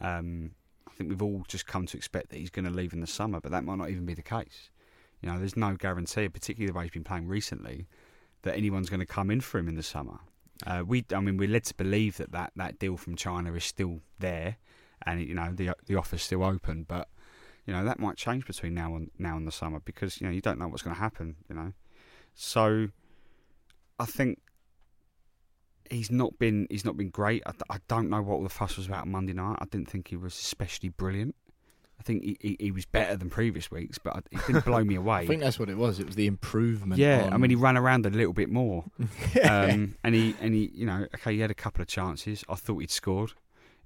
[0.00, 0.52] Um,
[0.88, 3.06] I think we've all just come to expect that he's going to leave in the
[3.08, 4.70] summer, but that might not even be the case.
[5.20, 7.86] You know, there's no guarantee, particularly the way he's been playing recently,
[8.46, 10.18] that anyone's going to come in for him in the summer.
[10.66, 13.64] Uh, we, I mean, we're led to believe that, that that deal from China is
[13.64, 14.56] still there,
[15.04, 16.84] and you know the the offer's still open.
[16.88, 17.08] But
[17.66, 20.32] you know that might change between now and now and the summer because you know
[20.32, 21.36] you don't know what's going to happen.
[21.50, 21.72] You know,
[22.34, 22.88] so
[23.98, 24.38] I think
[25.90, 27.42] he's not been he's not been great.
[27.44, 29.58] I, I don't know what the fuss was about Monday night.
[29.60, 31.34] I didn't think he was especially brilliant.
[31.98, 34.94] I think he, he, he was better than previous weeks, but it didn't blow me
[35.02, 35.20] away.
[35.20, 35.98] I think that's what it was.
[35.98, 36.98] It was the improvement.
[37.00, 38.84] Yeah, on- I mean, he ran around a little bit more,
[39.48, 42.44] um, and he and he, you know, okay, he had a couple of chances.
[42.48, 43.32] I thought he'd scored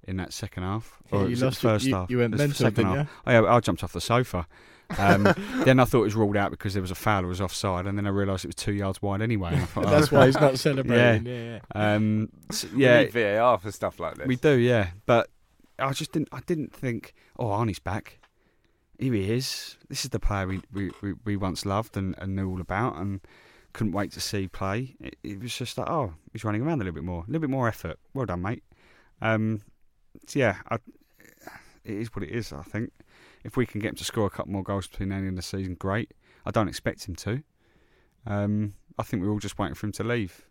[0.07, 2.09] in that second half, Yeah, or you was it lost it- first you- half.
[2.09, 3.21] you went It the mental, second didn't half.
[3.25, 4.47] Oh, yeah, I jumped off the sofa.
[4.97, 5.23] Um,
[5.63, 7.85] then I thought it was ruled out because there was a foul, it was offside,
[7.87, 9.51] and then I realised it was two yards wide anyway.
[9.53, 10.17] and I thought, that's oh.
[10.17, 11.25] why he's not celebrating.
[11.25, 11.95] Yeah, yeah.
[11.95, 14.27] Um, s- We yeah, need VAR for stuff like this.
[14.27, 14.87] we do, yeah.
[15.05, 15.29] But
[15.81, 16.29] I just didn't.
[16.31, 17.13] I didn't think.
[17.37, 18.19] Oh, Arnie's back.
[18.99, 19.77] Here he is.
[19.89, 22.97] This is the player we we, we, we once loved and, and knew all about,
[22.97, 23.21] and
[23.73, 24.95] couldn't wait to see play.
[24.99, 27.41] It, it was just like, oh, he's running around a little bit more, a little
[27.41, 27.99] bit more effort.
[28.13, 28.63] Well done, mate.
[29.21, 29.61] Um,
[30.27, 30.75] so yeah, I,
[31.83, 32.53] it is what it is.
[32.53, 32.91] I think
[33.43, 35.27] if we can get him to score a couple more goals between now and the
[35.29, 36.13] end of the season, great.
[36.45, 37.43] I don't expect him to.
[38.25, 40.45] Um, I think we're all just waiting for him to leave.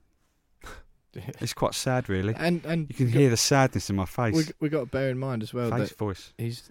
[1.40, 2.34] It's quite sad, really.
[2.36, 4.34] And and You can hear the sadness in my face.
[4.34, 6.32] we we got to bear in mind as well face that voice.
[6.38, 6.70] he's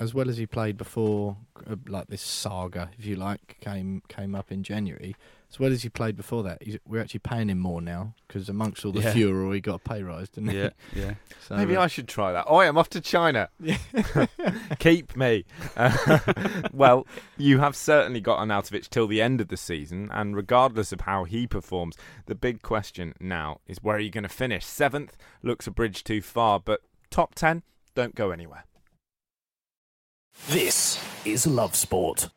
[0.00, 1.36] as well as he played before,
[1.70, 5.14] uh, like this saga, if you like, came came up in January.
[5.48, 8.48] As well as he played before that, he's, we're actually paying him more now because
[8.48, 9.12] amongst all the Yeah.
[9.12, 10.58] furor, he got a pay rise, didn't he?
[10.58, 11.14] Yeah, yeah.
[11.40, 12.46] So, Maybe uh, I should try that.
[12.48, 13.48] Oh, I'm off to China.
[14.80, 15.44] Keep me.
[15.76, 16.18] Uh,
[16.72, 17.06] well,
[17.36, 21.24] you have certainly got Arnautovic till the end of the season, and regardless of how
[21.24, 24.64] he performs, the big question now is where are you going to finish?
[24.66, 26.80] Seventh looks a bridge too far, but
[27.10, 27.62] top ten
[27.94, 28.64] don't go anywhere.
[30.48, 32.28] This is Love Sport.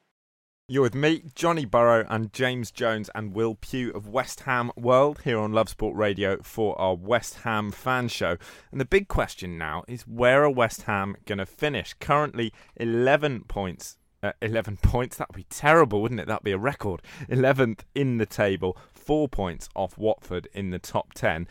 [0.71, 5.21] You're with me, Johnny Burrow, and James Jones and Will Pugh of West Ham World
[5.23, 8.37] here on Love Sport Radio for our West Ham fan show.
[8.71, 11.95] And the big question now is where are West Ham going to finish?
[11.99, 13.97] Currently 11 points.
[14.21, 16.27] Uh, 11 points, that would be terrible, wouldn't it?
[16.27, 17.01] That'd be a record.
[17.31, 21.47] 11th in the table, four points off Watford in the top 10.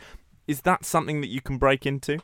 [0.47, 2.19] Is that something that you can break into?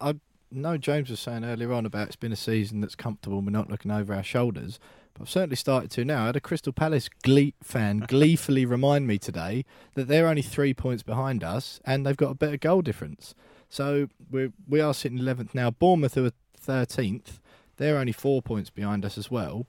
[0.00, 0.16] I
[0.50, 3.40] know James was saying earlier on about it's been a season that's comfortable.
[3.40, 4.80] We're not looking over our shoulders.
[5.20, 6.24] I've certainly started to now.
[6.24, 10.74] I had a Crystal Palace glee- fan gleefully remind me today that they're only three
[10.74, 13.34] points behind us and they've got a better goal difference.
[13.68, 15.70] So we're, we are sitting 11th now.
[15.70, 17.38] Bournemouth, who are 13th,
[17.76, 19.66] they're only four points behind us as well.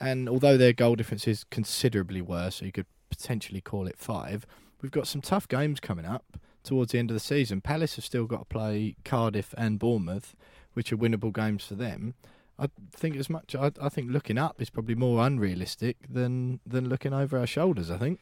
[0.00, 4.46] And although their goal difference is considerably worse, so you could potentially call it five,
[4.82, 7.60] we've got some tough games coming up towards the end of the season.
[7.60, 10.34] Palace have still got to play Cardiff and Bournemouth,
[10.72, 12.14] which are winnable games for them.
[12.58, 13.54] I think as much.
[13.54, 17.90] I, I think looking up is probably more unrealistic than than looking over our shoulders.
[17.90, 18.20] I think.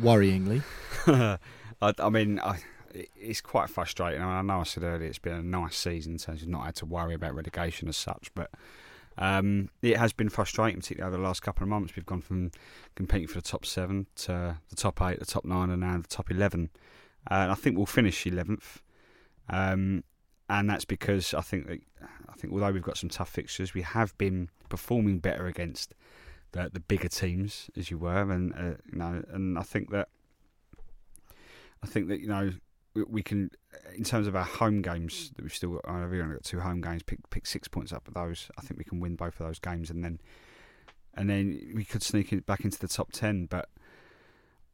[0.00, 0.62] Worryingly,
[1.80, 2.58] I, I mean, I,
[2.92, 4.20] it's quite frustrating.
[4.20, 6.48] I, mean, I know I said earlier it's been a nice season in terms of
[6.48, 8.50] not had to worry about relegation as such, but
[9.18, 11.96] um, it has been frustrating, particularly over the last couple of months.
[11.96, 12.50] We've gone from
[12.94, 16.08] competing for the top seven to the top eight, the top nine, and now the
[16.08, 16.70] top eleven.
[17.30, 18.82] Uh, and I think we'll finish eleventh,
[19.48, 20.04] um,
[20.48, 21.80] and that's because I think that,
[22.28, 25.94] I think although we've got some tough fixtures, we have been performing better against
[26.52, 30.08] the, the bigger teams, as you were, and uh, you know, and I think that
[31.82, 32.52] I think that you know
[32.94, 33.50] we, we can,
[33.94, 36.10] in terms of our home games that we've still got.
[36.10, 37.02] We've only got two home games.
[37.02, 38.48] Pick pick six points up of those.
[38.58, 40.20] I think we can win both of those games, and then
[41.14, 43.46] and then we could sneak it back into the top ten.
[43.46, 43.68] But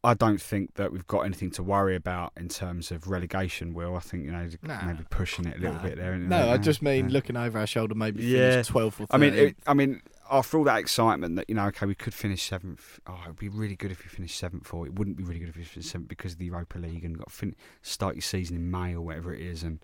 [0.05, 3.73] I don't think that we've got anything to worry about in terms of relegation.
[3.73, 4.85] Will I think you know Nah.
[4.85, 5.83] maybe pushing it a little No.
[5.83, 6.19] bit there.
[6.19, 7.13] no, I just mean Yeah.
[7.13, 8.51] looking over our shoulder, maybe Yeah.
[8.51, 11.67] finish twelfth or I mean, it, I mean, after all that excitement that you know,
[11.67, 12.99] okay, we could finish seventh.
[13.07, 15.51] Oh, it'd be really good if we finished seventh, or it wouldn't be really good
[15.51, 18.57] if we finished seventh because of the Europa League and got fin- start your season
[18.57, 19.79] in May or whatever it is, and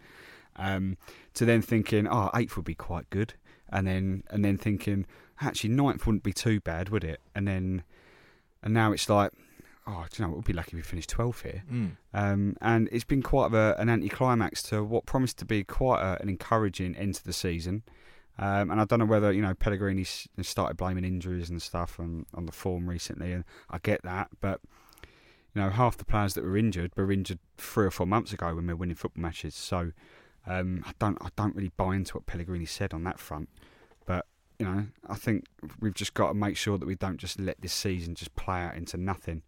[0.57, 0.96] um,
[1.35, 3.35] to then thinking, oh, eighth would be quite good,
[3.68, 5.07] and then and then thinking,
[5.40, 7.20] actually, ninth wouldn't be too bad, would it?
[7.37, 7.85] And then
[8.64, 9.31] and now it's like,
[9.88, 11.64] oh, do you know, would be lucky if we finished twelfth here.
[11.72, 11.96] Mm.
[12.12, 16.01] Um, and it's been quite of a, an anticlimax to what promised to be quite
[16.01, 17.83] a, an encouraging end to the season.
[18.38, 22.27] Um, and I don't know whether you know Pellegrini started blaming injuries and stuff on,
[22.35, 24.61] on the form recently, and I get that, but
[25.55, 28.55] you know half the players that were injured were injured three or four months ago
[28.55, 29.55] when we were winning football matches.
[29.55, 29.92] So
[30.46, 33.48] um, I don't I don't really buy into what Pellegrini said on that front.
[34.07, 34.27] But
[34.61, 35.46] you know I think
[35.81, 38.61] we've just got to make sure that we don't just let this season just play
[38.61, 39.42] out into nothing.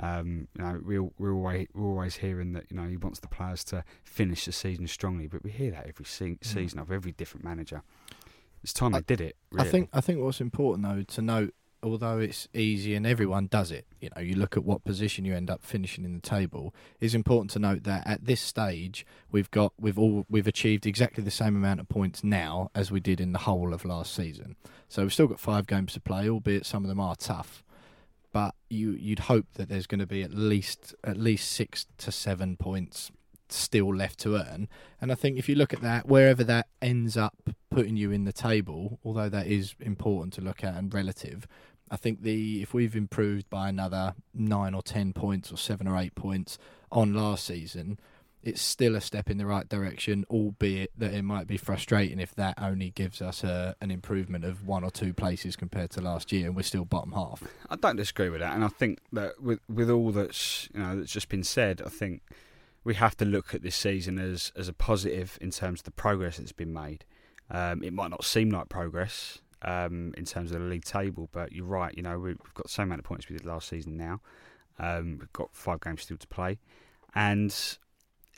[0.00, 3.28] Um, you know, we're, we're always we're always hearing that you know he wants the
[3.28, 6.44] players to finish the season strongly, but we hear that every se- Mm.
[6.44, 7.82] season of every different manager.
[8.62, 9.36] It's time I- they did it.
[9.58, 13.70] I think I think what's important though to note, although it's easy and everyone does
[13.70, 16.74] it, you know, you look at what position you end up finishing in the table.
[17.00, 21.22] It's important to note that at this stage we've got we've all we've achieved exactly
[21.22, 24.56] the same amount of points now as we did in the whole of last season.
[24.88, 27.62] So we've still got five games to play, albeit some of them are tough.
[28.32, 32.10] But you you'd hope that there's going to be at least at least six to
[32.10, 33.10] seven points
[33.48, 34.68] still left to earn.
[35.00, 37.36] And I think if you look at that, wherever that ends up
[37.70, 41.46] putting you in the table, although that is important to look at and relative,
[41.90, 45.98] I think the if we've improved by another nine or ten points or seven or
[45.98, 46.56] eight points
[46.90, 47.98] on last season,
[48.42, 52.34] it's still a step in the right direction, albeit that it might be frustrating if
[52.34, 56.32] that only gives us a, an improvement of one or two places compared to last
[56.32, 57.44] year and we're still bottom half.
[57.70, 60.96] I don't disagree with that, and I think that with with all that's you know
[60.96, 62.22] that's just been said, I think
[62.84, 65.92] we have to look at this season as as a positive in terms of the
[65.92, 67.04] progress that's been made.
[67.50, 71.52] Um, it might not seem like progress um, in terms of the league table, but
[71.52, 71.96] you're right.
[71.96, 74.20] You know we've got amount of points we did last season now.
[74.78, 76.58] Um, we've got five games still to play,
[77.14, 77.54] and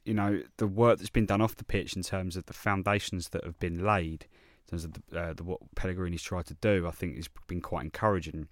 [0.05, 3.31] you know the work that's been done off the pitch in terms of the foundations
[3.31, 4.27] that have been laid,
[4.67, 7.61] in terms of the, uh, the what Pellegrini's tried to do, I think has been
[7.61, 8.49] quite encouraging.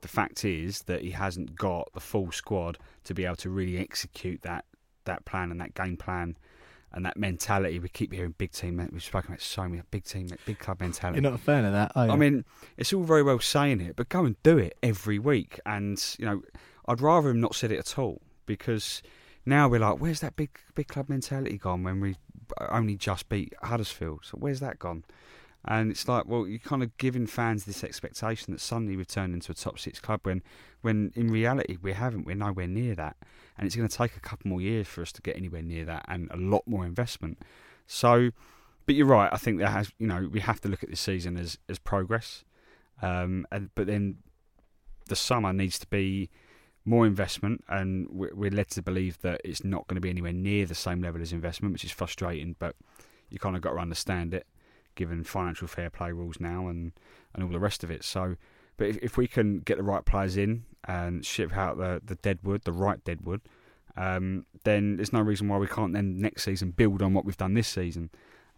[0.00, 3.78] The fact is that he hasn't got the full squad to be able to really
[3.78, 4.64] execute that
[5.04, 6.36] that plan and that game plan
[6.92, 7.78] and that mentality.
[7.78, 8.86] We keep hearing big team.
[8.92, 11.20] We've spoken about so many big team, big club mentality.
[11.20, 12.12] You're not a fan of that, are you?
[12.12, 12.44] I mean,
[12.76, 15.60] it's all very well saying it, but go and do it every week.
[15.66, 16.42] And you know,
[16.86, 19.02] I'd rather him not said it at all because
[19.48, 22.16] now we're like, where's that big big club mentality gone when we
[22.70, 24.20] only just beat Huddersfield?
[24.24, 25.04] So where's that gone?
[25.64, 29.34] And it's like, well, you're kind of giving fans this expectation that suddenly we've turned
[29.34, 30.42] into a top six club when,
[30.82, 32.26] when in reality we haven't.
[32.26, 33.16] We're nowhere near that,
[33.56, 35.84] and it's going to take a couple more years for us to get anywhere near
[35.84, 37.38] that, and a lot more investment.
[37.86, 38.30] So,
[38.86, 39.30] but you're right.
[39.32, 41.78] I think there has, you know, we have to look at this season as as
[41.78, 42.44] progress,
[43.02, 44.18] um, and but then
[45.08, 46.30] the summer needs to be
[46.88, 50.66] more investment, and we're, led to believe that it's not going to be anywhere near
[50.66, 52.56] the same level as investment, which is frustrating.
[52.58, 52.74] But
[53.28, 54.46] you kind of got to understand it,
[54.94, 56.92] given financial fair play rules now and
[57.34, 58.04] and all the rest of it.
[58.04, 58.36] So,
[58.76, 62.16] but if, if we can get the right players in and ship out the the
[62.16, 63.42] deadwood, the right deadwood,
[63.96, 67.36] um, then there's no reason why we can't then next season build on what we've
[67.36, 68.10] done this season.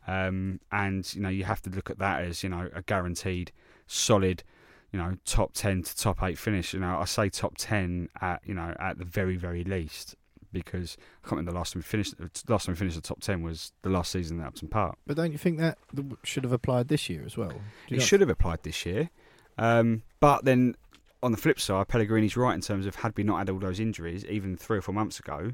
[0.06, 3.52] Um, and you know you have to look at that as you know a guaranteed
[3.86, 4.44] solid
[4.92, 6.74] you know top 10 to top 8 finish.
[6.74, 10.16] You know I say top 10 at you know at the very very least
[10.52, 13.02] because I can't remember the last time we finished the last time we finished the
[13.02, 14.96] top 10 was the last season at Upton Park.
[15.06, 15.78] But don't you think that
[16.24, 17.52] should have applied this year as well?
[17.88, 19.10] It should have applied this year.
[19.58, 20.74] Um, but then
[21.22, 23.78] on the flip side Pellegrini's right in terms of had we not had all those
[23.78, 25.52] injuries even three or four months ago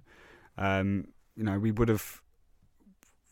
[0.58, 2.22] um, you know we would have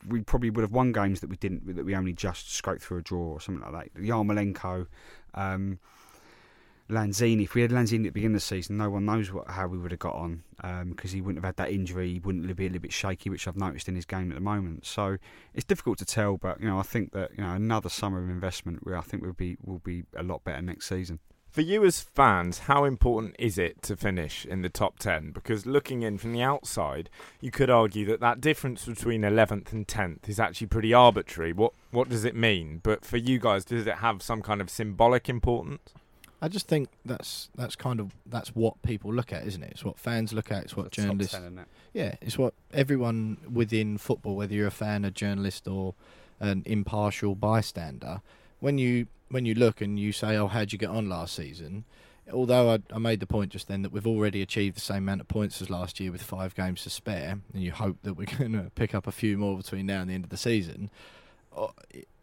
[0.09, 2.99] we probably would have won games that we didn't that we only just scraped through
[2.99, 4.03] a draw or something like that.
[4.03, 4.87] Yarmolenko,
[5.35, 5.79] um,
[6.91, 7.45] Lanzini.
[7.45, 9.67] If we had Lanzini at the beginning of the season, no one knows what how
[9.67, 10.43] we would have got on
[10.87, 12.13] because he wouldn't have had that injury.
[12.13, 14.43] He wouldn't be a little bit shaky, which I've noticed in his game at the
[14.43, 14.85] moment.
[14.85, 15.17] So
[15.55, 18.29] it's difficult to tell, but you know I think that you know another summer of
[18.29, 21.21] investment, where I think we'll be will be a lot better next season.
[21.55, 25.31] For you as fans, how important is it to finish in the top 10?
[25.31, 27.09] Because looking in from the outside,
[27.41, 31.53] you could argue that that difference between 11th and 10th is actually pretty arbitrary.
[31.53, 32.81] What what does it mean?
[32.83, 35.91] But for you guys, does it have some kind of symbolic importance?
[36.43, 39.71] I just think that's that's kind of that's what people look at, isn't it?
[39.71, 40.65] It's what fans look at.
[40.65, 41.35] It's what Top journalists.
[41.35, 41.69] 10, isn't it?
[41.93, 45.95] Yeah, it's what everyone within football, whether you're a fan, a journalist, or
[46.41, 48.23] an impartial bystander,
[48.65, 51.85] when you when you look and you say, "Oh, how'd you get on last season?"
[52.33, 55.21] Although I, I made the point just then that we've already achieved the same amount
[55.21, 58.25] of points as last year with five games to spare, and you hope that we're
[58.39, 60.91] going to pick up a few more between now and the end of the season.
[61.55, 61.67] uh,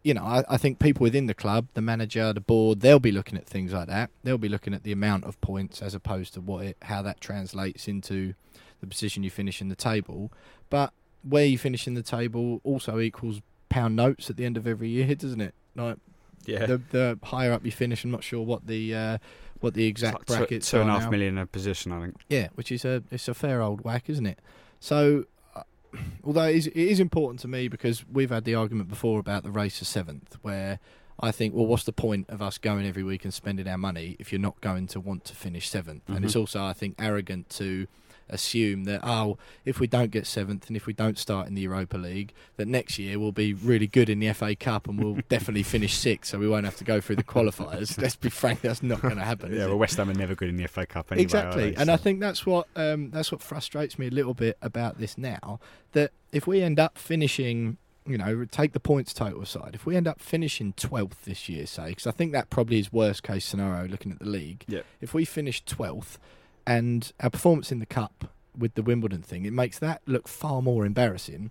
[0.02, 3.12] you know, I, I think people within the club, the manager, the board, they'll be
[3.12, 4.10] looking at things like that.
[4.24, 7.20] They'll be looking at the amount of points as opposed to what it, how that
[7.20, 8.34] translates into
[8.80, 10.32] the position you finish in the table.
[10.70, 14.66] But where you finish in the table also equals pound notes at the end of
[14.66, 15.54] every year, doesn't it?
[15.76, 15.98] Like
[16.46, 16.66] Yeah.
[16.66, 19.18] the the higher up you finish, I'm not sure what the uh,
[19.60, 21.10] what the exact like two- brackets two and a half now.
[21.10, 22.16] million a position, I think.
[22.28, 24.38] Yeah, which is a it's a fair old whack, isn't it?
[24.80, 25.24] So,
[25.54, 25.62] uh,
[26.24, 29.42] although it is, it is important to me because we've had the argument before about
[29.44, 30.80] the race for seventh, where
[31.20, 34.16] I think, well, what's the point of us going every week and spending our money
[34.18, 37.48] if you're not going to want to finish 7th And it's also, I think, arrogant
[37.50, 37.86] to
[38.28, 41.62] assume that oh, if we don't get seventh and if we don't start in the
[41.62, 45.18] Europa League, that next year we'll be really good in the FA Cup and we'll
[45.28, 47.98] definitely finish sixth, so we won't have to go through the qualifiers.
[48.02, 49.54] Let's be frank, that's not going to happen.
[49.54, 51.22] Yeah, well, West Ham are never good in the FA Cup anyway.
[51.22, 51.76] exactly, they?
[51.76, 55.18] and I think that's what um, that's what frustrates me a little bit about this
[55.18, 55.60] now.
[55.92, 59.96] That if we end up finishing, you know, take the points total aside, if we
[59.96, 63.44] end up finishing twelfth this year, say, because I think that probably is worst case
[63.44, 64.64] scenario looking at the league.
[64.68, 64.84] Yep.
[65.00, 66.18] If we finish twelfth,
[66.66, 70.62] and our performance in the cup with the Wimbledon thing, it makes that look far
[70.62, 71.50] more embarrassing.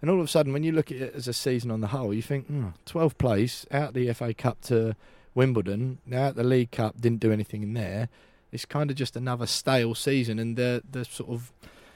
[0.00, 1.88] And all of a sudden, when you look at it as a season on the
[1.88, 4.96] whole, you think, hmm, 12th place out the FA Cup to
[5.34, 8.08] Wimbledon, now at the League Cup, didn't do anything in there.
[8.50, 11.52] It's kind of just another stale season, and the the sort of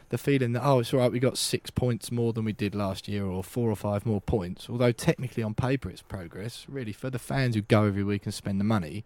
[0.08, 2.74] the feeling that oh, it's all right, we got six points more than we did
[2.74, 4.70] last year, or four or five more points.
[4.70, 8.32] Although technically on paper it's progress, really for the fans who go every week and
[8.32, 9.04] spend the money,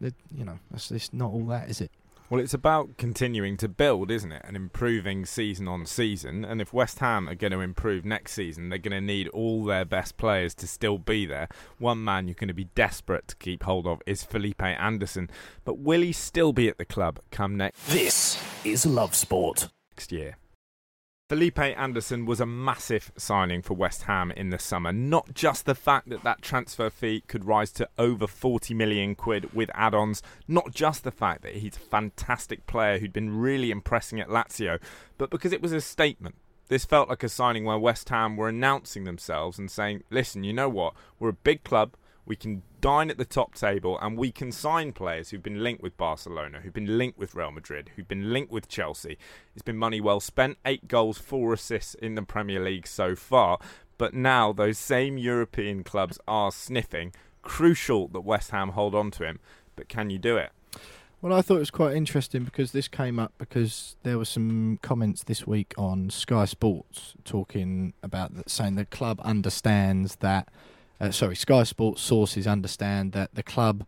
[0.00, 1.90] you know, it's not all that, is it?
[2.32, 4.40] Well, it's about continuing to build, isn't it?
[4.46, 6.46] And improving season on season.
[6.46, 9.66] And if West Ham are going to improve next season, they're going to need all
[9.66, 11.48] their best players to still be there.
[11.76, 15.28] One man you're going to be desperate to keep hold of is Felipe Anderson.
[15.66, 19.68] But will he still be at the club come next This is Love Sport.
[19.94, 20.38] Next year?
[21.32, 24.92] Felipe Anderson was a massive signing for West Ham in the summer.
[24.92, 29.54] Not just the fact that that transfer fee could rise to over 40 million quid
[29.54, 34.20] with add-ons, not just the fact that he's a fantastic player who'd been really impressing
[34.20, 34.78] at Lazio,
[35.16, 36.34] but because it was a statement.
[36.68, 40.52] This felt like a signing where West Ham were announcing themselves and saying, "Listen, you
[40.52, 40.92] know what?
[41.18, 41.96] We're a big club.
[42.24, 45.82] We can dine at the top table and we can sign players who've been linked
[45.82, 49.18] with Barcelona, who've been linked with Real Madrid, who've been linked with Chelsea.
[49.54, 50.58] It's been money well spent.
[50.64, 53.58] Eight goals, four assists in the Premier League so far.
[53.98, 57.12] But now those same European clubs are sniffing.
[57.42, 59.40] Crucial that West Ham hold on to him.
[59.74, 60.50] But can you do it?
[61.22, 64.80] Well, I thought it was quite interesting because this came up because there were some
[64.82, 70.48] comments this week on Sky Sports talking about that, saying the club understands that.
[71.02, 73.84] Uh, sorry, Sky Sports sources understand that the club,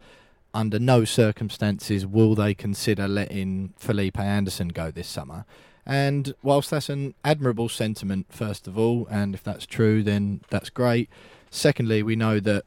[0.52, 5.44] under no circumstances, will they consider letting Felipe Anderson go this summer.
[5.86, 10.70] And whilst that's an admirable sentiment, first of all, and if that's true, then that's
[10.70, 11.08] great.
[11.50, 12.64] Secondly, we know that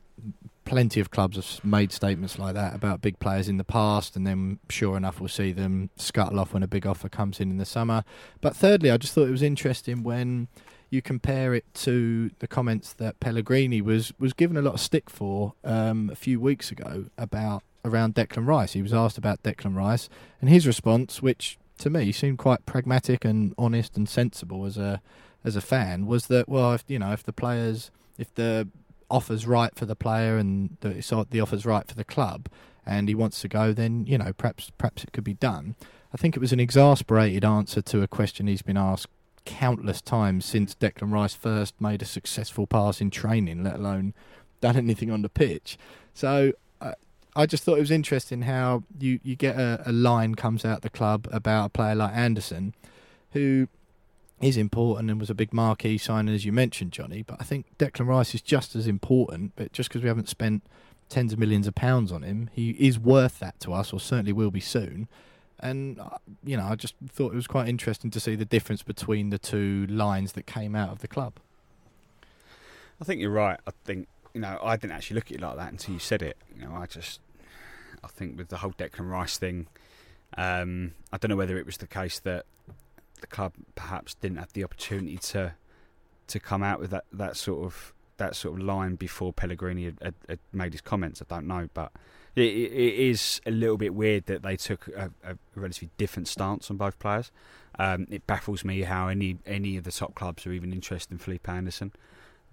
[0.64, 4.26] plenty of clubs have made statements like that about big players in the past, and
[4.26, 7.58] then sure enough, we'll see them scuttle off when a big offer comes in in
[7.58, 8.06] the summer.
[8.40, 10.48] But thirdly, I just thought it was interesting when
[10.90, 15.10] you compare it to the comments that Pellegrini was was given a lot of stick
[15.10, 18.74] for um, a few weeks ago about around Declan Rice.
[18.74, 20.10] He was asked about Declan Rice,
[20.42, 25.02] and his response, which to me seemed quite pragmatic and honest and sensible as a
[25.44, 28.68] as a fan, was that well, if you know, if the players, if the
[29.10, 32.50] offer's right for the player and the, so the offer's right for the club,
[32.86, 35.76] and he wants to go, then you know perhaps perhaps it could be done.
[36.14, 39.08] I think it was an exasperated answer to a question he's been asked
[39.48, 44.14] countless times since Declan Rice first made a successful pass in training, let alone
[44.62, 45.78] done anything on the pitch.
[46.14, 46.94] So uh,
[47.36, 50.82] I just thought it was interesting how you, you get a, a line comes out
[50.82, 52.76] the club about a player like Anderson,
[53.32, 53.68] who
[54.42, 57.24] is important and was a big marquee signing as you mentioned, Johnny.
[57.24, 59.54] But I think Declan Rice is just as important.
[59.56, 60.64] But just because we haven't spent
[61.10, 64.34] tens of millions of pounds on him, he is worth that to us, or certainly
[64.34, 65.08] will be soon.
[65.60, 68.84] And uh, you know, I just thought it was quite interesting to see the difference
[68.84, 71.34] between the two lines that came out of the club.
[73.02, 73.60] I think you're right.
[73.68, 76.22] I think you know I didn't actually look at it like that until you said
[76.22, 76.38] it.
[76.56, 77.20] You know, I just
[78.04, 79.68] I think with the whole Declan Rice thing,
[80.38, 82.46] um, I don't know whether it was the case that
[83.22, 85.56] the club perhaps didn't have the opportunity to
[86.28, 89.98] to come out with that, that sort of that sort of line before Pellegrini had,
[90.02, 91.22] had, had made his comments.
[91.22, 91.92] I don't know, but
[92.38, 96.28] it, it, it is a little bit weird that they took a, a relatively different
[96.28, 97.32] stance on both players.
[97.80, 101.18] Um, it baffles me how any any of the top clubs are even interested in
[101.20, 101.92] Felipe Anderson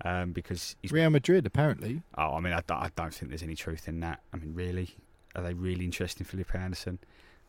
[0.04, 2.02] um, because he's Real Madrid, apparently.
[2.18, 4.20] Oh, I mean, I, don't- I don't think there's any truth in that.
[4.32, 4.90] I mean, really,
[5.34, 6.98] are they really interested in Felipe Anderson?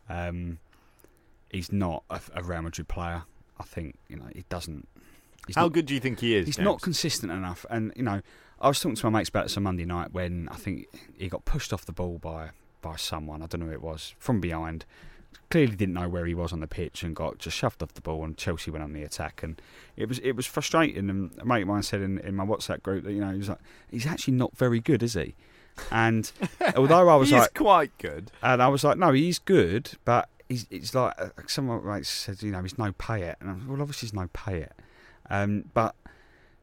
[0.08, 0.58] Um,
[1.50, 3.24] he's not a, a Real Madrid player.
[3.58, 4.88] I think you know he doesn't.
[5.54, 6.46] How not, good do you think he is?
[6.46, 6.64] He's James?
[6.64, 8.20] not consistent enough, and you know,
[8.60, 10.86] I was talking to my mates about this on Monday night when I think
[11.16, 12.50] he got pushed off the ball by
[12.82, 13.42] by someone.
[13.42, 14.84] I don't know who it was from behind.
[15.50, 18.00] Clearly didn't know where he was on the pitch and got just shoved off the
[18.00, 18.24] ball.
[18.24, 19.60] And Chelsea went on the attack, and
[19.96, 21.10] it was it was frustrating.
[21.10, 23.38] And a mate of mine said in, in my WhatsApp group that you know he
[23.38, 23.58] was like,
[23.90, 25.34] he's actually not very good, is he?
[25.90, 26.30] And
[26.76, 28.30] although I was He's like, quite good.
[28.42, 32.42] and I was like, no, he's good, but he's it's like uh, someone like said,
[32.42, 34.70] you know, he's no Payet, and I was, well, obviously he's no Payet,
[35.28, 35.94] um, but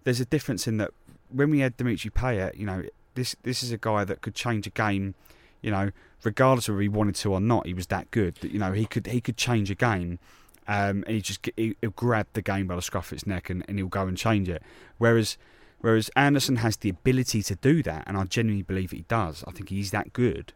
[0.03, 0.91] there's a difference in that
[1.33, 2.83] when we had Dimitri Payet, you know,
[3.15, 5.15] this this is a guy that could change a game,
[5.61, 5.91] you know,
[6.23, 7.65] regardless of whether he wanted to or not.
[7.65, 10.19] He was that good that you know he could he could change a game.
[10.65, 13.49] Um, and he just he, he'll grab the game by the scruff of its neck
[13.49, 14.63] and, and he'll go and change it.
[14.97, 15.37] Whereas
[15.83, 19.43] Whereas Anderson has the ability to do that, and I genuinely believe he does.
[19.45, 20.53] I think he's that good,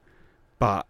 [0.58, 0.86] but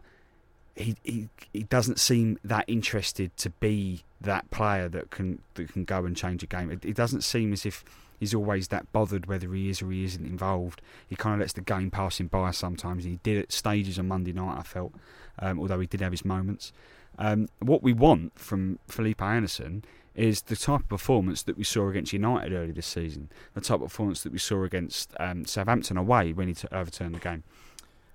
[0.77, 5.83] he he he doesn't seem that interested to be that player that can that can
[5.83, 6.71] go and change a game.
[6.71, 7.83] It, it doesn't seem as if
[8.19, 10.81] he's always that bothered whether he is or he isn't involved.
[11.07, 13.03] He kind of lets the game pass him by sometimes.
[13.03, 14.57] He did at stages on Monday night.
[14.59, 14.93] I felt,
[15.39, 16.71] um, although he did have his moments.
[17.19, 19.83] Um, what we want from Felipe Anderson
[20.15, 23.81] is the type of performance that we saw against United early this season, the type
[23.81, 27.43] of performance that we saw against um, Southampton away when he t- overturned the game.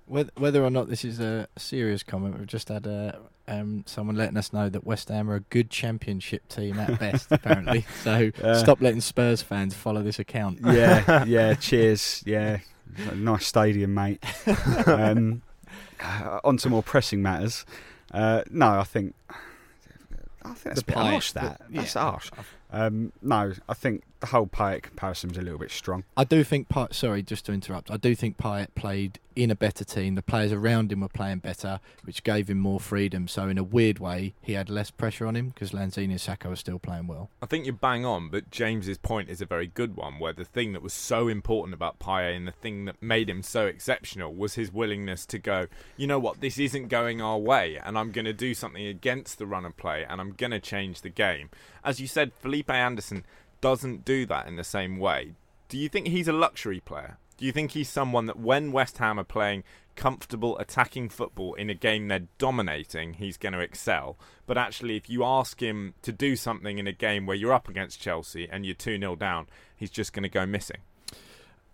[0.05, 3.13] Whether, or not this is a serious comment, we've just had uh,
[3.47, 7.27] um, someone letting us know that West Ham are a good championship team at best,
[7.31, 7.85] apparently.
[8.03, 10.59] So Uh, stop letting Spurs fans follow this account.
[10.63, 11.53] Yeah, yeah.
[11.55, 12.21] Cheers.
[12.25, 12.59] Yeah,
[13.15, 14.23] nice stadium, mate.
[14.87, 15.41] Um,
[16.01, 17.65] uh, on to more pressing matters.
[18.11, 19.15] Uh, no, I think
[20.43, 21.31] I think that's The a bit harsh.
[21.31, 22.01] That the- that's yeah.
[22.01, 22.29] harsh.
[22.71, 26.05] Um, no, I think the whole Payet comparison is a little bit strong.
[26.15, 27.91] I do think Payet, sorry, just to interrupt.
[27.91, 30.15] I do think Payet played in a better team.
[30.15, 33.27] The players around him were playing better, which gave him more freedom.
[33.27, 36.47] So in a weird way, he had less pressure on him because Lanzini and Sakho
[36.47, 37.31] were still playing well.
[37.41, 40.19] I think you're bang on, but James's point is a very good one.
[40.19, 43.43] Where the thing that was so important about Payet and the thing that made him
[43.43, 45.67] so exceptional was his willingness to go.
[45.97, 46.39] You know what?
[46.39, 49.75] This isn't going our way, and I'm going to do something against the run of
[49.75, 51.49] play, and I'm going to change the game.
[51.83, 53.25] As you said, Felipe Anderson
[53.63, 55.35] doesn't do that in the same way.
[55.69, 57.17] Do you think he's a luxury player?
[57.37, 59.63] Do you think he's someone that when West Ham are playing
[59.95, 64.17] comfortable attacking football in a game they're dominating, he's going to excel?
[64.45, 67.69] But actually, if you ask him to do something in a game where you're up
[67.69, 70.81] against Chelsea and you're 2 0 down, he's just going to go missing.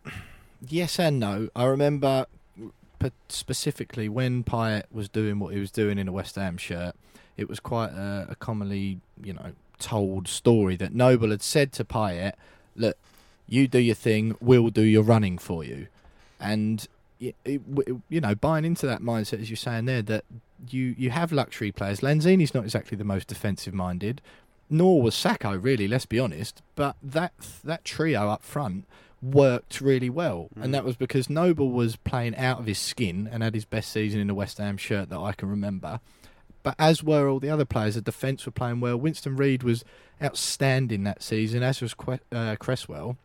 [0.67, 1.47] Yes and no.
[1.55, 2.25] I remember
[3.29, 6.95] specifically when Payet was doing what he was doing in a West Ham shirt.
[7.37, 11.83] It was quite a, a commonly, you know, told story that Noble had said to
[11.83, 12.33] Payet,
[12.75, 12.97] "Look,
[13.47, 15.87] you do your thing, we'll do your running for you,"
[16.39, 16.87] and
[17.19, 20.25] it, you know, buying into that mindset, as you're saying there, that
[20.69, 21.99] you you have luxury players.
[22.01, 24.21] Lanzini's not exactly the most defensive minded,
[24.69, 25.87] nor was Sakho really.
[25.87, 26.61] Let's be honest.
[26.75, 28.85] But that that trio up front
[29.21, 30.71] worked really well, and mm.
[30.71, 34.21] that was because Noble was playing out of his skin and had his best season
[34.21, 35.99] in a West Ham shirt that I can remember.
[36.63, 38.97] But as were all the other players, the defence were playing well.
[38.97, 39.85] Winston Reid was
[40.21, 43.17] outstanding that season, as was Que- uh, Cresswell.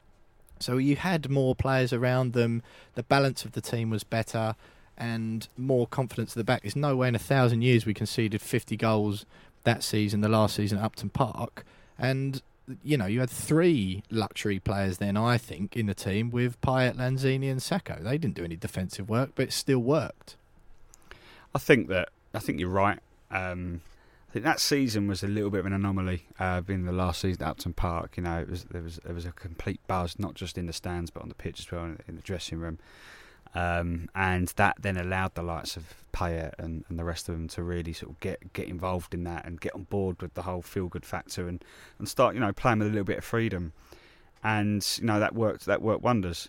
[0.60, 2.62] So you had more players around them.
[2.94, 4.54] The balance of the team was better,
[4.96, 6.62] and more confidence at the back.
[6.62, 9.26] There's no way in a thousand years we conceded 50 goals
[9.64, 11.64] that season, the last season at Upton Park,
[11.98, 12.40] and
[12.82, 15.16] you know you had three luxury players then.
[15.16, 18.02] I think in the team with Payet, Lanzini, and Sakho.
[18.02, 20.36] They didn't do any defensive work, but it still worked.
[21.54, 23.00] I think that I think you're right.
[23.34, 23.80] Um,
[24.28, 26.24] I think that season was a little bit of an anomaly.
[26.38, 29.14] Uh, being the last season at Upton Park, you know, it was there was there
[29.14, 31.84] was a complete buzz, not just in the stands but on the pitch as well,
[31.84, 32.78] in, the dressing room.
[33.54, 37.46] Um, and that then allowed the likes of Payet and, and the rest of them
[37.48, 40.42] to really sort of get get involved in that and get on board with the
[40.42, 41.64] whole feel good factor and,
[41.98, 43.72] and start you know playing with a little bit of freedom.
[44.42, 46.48] And you know that worked that worked wonders.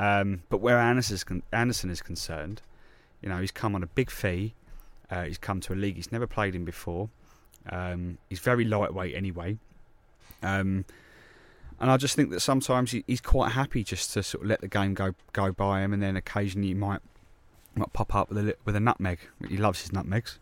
[0.00, 2.62] Um, but where Anderson is, con- Anderson is concerned,
[3.20, 4.54] you know, he's come on a big fee.
[5.10, 7.08] Uh, he's come to a league he's never played in before.
[7.68, 9.58] Um, he's very lightweight anyway.
[10.42, 10.84] Um,
[11.80, 14.60] and I just think that sometimes he, he's quite happy just to sort of let
[14.60, 17.00] the game go go by him, and then occasionally he might
[17.74, 19.18] might pop up with a with a nutmeg.
[19.48, 20.38] He loves his nutmegs.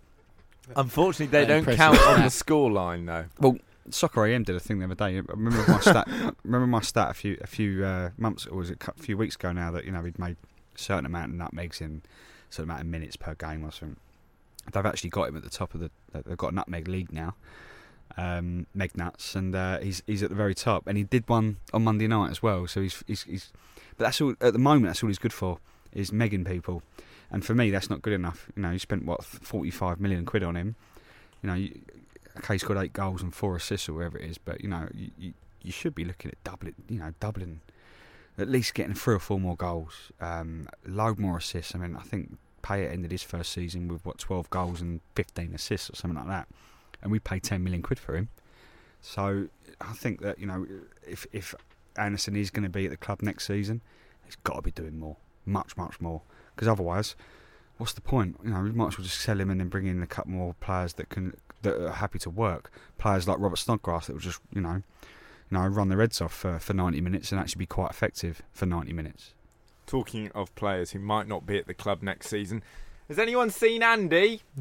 [0.76, 3.24] Unfortunately, they That don't count on the score line, though.
[3.40, 3.56] Well,
[3.90, 5.16] Soccer AM did a thing the other day.
[5.16, 6.08] I remember my stat.
[6.44, 9.34] remember my stat a few a few uh, months or was it a few weeks
[9.36, 10.36] ago now that you know he'd made
[10.74, 13.96] a certain amount of nutmegs in a certain amount of minutes per game or something.
[14.72, 15.90] They've actually got him at the top of the.
[16.12, 17.34] They've got nutmeg league now,
[18.16, 20.86] um, and uh, he's he's at the very top.
[20.86, 22.66] And he did one on Monday night as well.
[22.66, 23.52] So he's he's, he's
[23.96, 24.86] but that's all at the moment.
[24.86, 25.58] That's all he's good for
[25.92, 26.82] is megging people.
[27.30, 28.50] And for me, that's not good enough.
[28.56, 30.76] You know, you spent what forty five million quid on him.
[31.42, 31.80] You know, you,
[32.38, 34.88] okay, he's got eight goals and four assists or whatever it is, but you know,
[34.94, 36.74] you, you, you should be looking at doubling.
[36.88, 37.60] You know, doubling
[38.38, 41.74] at least getting three or four more goals, um, load more assists.
[41.74, 42.38] I mean, I think
[42.68, 46.28] Payet ended his first season with what twelve goals and fifteen assists or something like
[46.28, 46.48] that,
[47.02, 48.28] and we paid ten million quid for him.
[49.00, 49.48] So
[49.80, 50.66] I think that you know
[51.06, 51.54] if if
[51.96, 53.80] Anderson is going to be at the club next season,
[54.24, 55.16] he's got to be doing more,
[55.46, 56.20] much much more,
[56.54, 57.16] because otherwise,
[57.78, 58.36] what's the point?
[58.44, 60.32] You know, we might as well just sell him and then bring in a couple
[60.32, 62.70] more players that can that are happy to work.
[62.98, 64.82] Players like Robert Snodgrass that will just you know,
[65.50, 68.42] you know, run the Reds off for, for ninety minutes and actually be quite effective
[68.52, 69.32] for ninety minutes.
[69.88, 72.62] Talking of players who might not be at the club next season,
[73.08, 74.42] has anyone seen Andy?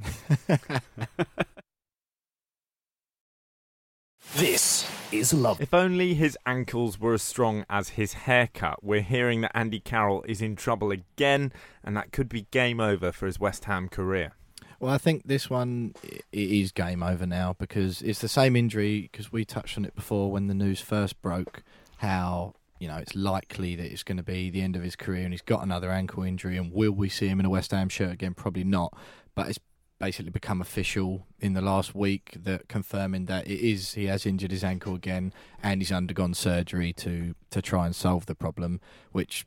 [4.36, 5.60] This is Love.
[5.62, 8.84] If only his ankles were as strong as his haircut.
[8.84, 11.52] We're hearing that Andy Carroll is in trouble again,
[11.84, 14.34] and that could be game over for his West Ham career.
[14.80, 15.96] Well, I think this one
[16.32, 19.10] is game over now because it's the same injury.
[19.12, 21.64] Because we touched on it before when the news first broke,
[21.98, 25.24] how you know it's likely that it's going to be the end of his career,
[25.24, 26.58] and he's got another ankle injury.
[26.58, 28.34] And will we see him in a West Ham shirt again?
[28.34, 28.96] Probably not.
[29.36, 29.60] But it's
[30.00, 34.52] basically become official in the last week that confirming that it is he has injured
[34.52, 38.80] his ankle again, and he's undergone surgery to to try and solve the problem,
[39.12, 39.46] which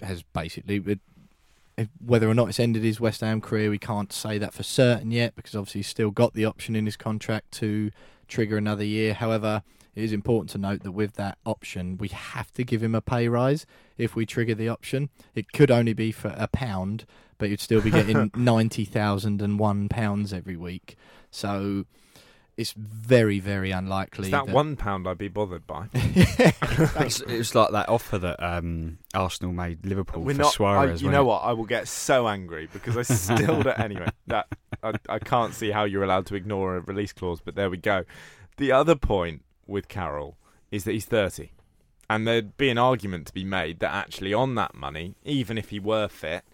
[0.00, 0.98] has basically
[2.04, 5.10] whether or not it's ended his West Ham career, we can't say that for certain
[5.10, 7.90] yet because obviously he's still got the option in his contract to
[8.28, 9.14] trigger another year.
[9.14, 9.62] However,
[9.94, 13.00] it is important to note that with that option, we have to give him a
[13.00, 13.66] pay rise
[13.98, 15.10] if we trigger the option.
[15.34, 17.04] It could only be for a pound,
[17.38, 20.96] but you'd still be getting ninety thousand and one pounds every week.
[21.30, 21.84] So
[22.56, 24.26] it's very, very unlikely.
[24.26, 25.88] Is that one pound I'd be bothered by?
[26.74, 30.46] It's, it was like that offer that um, Arsenal made Liverpool We're for not.
[30.48, 31.02] I, Suarez.
[31.02, 31.26] you know it?
[31.26, 31.40] what?
[31.40, 33.78] I will get so angry because I still don't.
[33.78, 34.46] Anyway, that
[34.82, 37.76] I, I can't see how you're allowed to ignore a release clause, but there we
[37.76, 38.04] go.
[38.56, 39.42] The other point
[39.72, 40.36] with Carroll
[40.70, 41.50] is that he's 30,
[42.08, 45.70] and there'd be an argument to be made that actually on that money, even if
[45.70, 46.44] he were fit,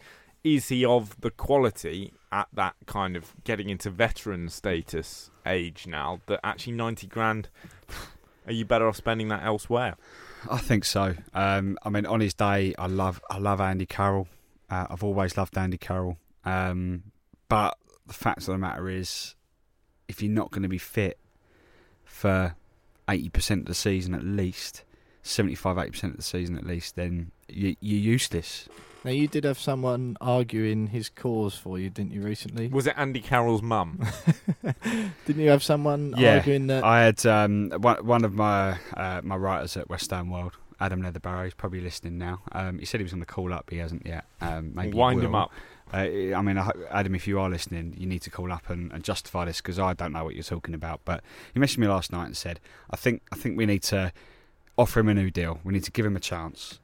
[0.45, 6.21] is he of the quality at that kind of getting into veteran status age now
[6.27, 7.49] that actually 90 grand?
[8.47, 9.97] Are you better off spending that elsewhere?
[10.51, 11.15] I think so.
[11.35, 14.29] Um, I mean, on his day, I love I love Andy Carroll.
[14.71, 16.17] Uh, I've always loved Andy Carroll.
[16.45, 17.05] Um,
[17.49, 19.35] but the fact of the matter is,
[20.07, 21.19] if you're not going to be fit
[22.05, 22.55] for
[23.09, 24.85] eighty percent of the season at least,
[25.23, 28.69] 75 80 percent of the season at least, then you, you're useless.
[29.05, 32.21] Now you did have someone arguing his cause for you, didn't you?
[32.21, 34.05] Recently, Was it Andy Carroll's mum?
[35.27, 36.85] didn't you have someone Yeah, arguing that?
[36.85, 41.01] I had um, one, one of my uh, my writers at West Ham World, Adam
[41.03, 41.45] Leatherbarrow.
[41.45, 42.41] He's probably listening now.
[42.53, 43.71] Um, he said he was on the call up.
[43.71, 44.25] He hasn't yet.
[44.41, 45.53] Um, maybe Wind him up.
[45.93, 46.59] Uh, I mean,
[46.91, 49.79] Adam, if you are listening, you need to call up and, and justify this because
[49.79, 51.01] I don't know what you're talking about.
[51.05, 51.23] But
[51.55, 52.61] he messaged me last night and said,
[52.91, 54.13] "I think I think we need to
[54.77, 55.61] offer him a new deal.
[55.65, 56.79] We need to give him a chance.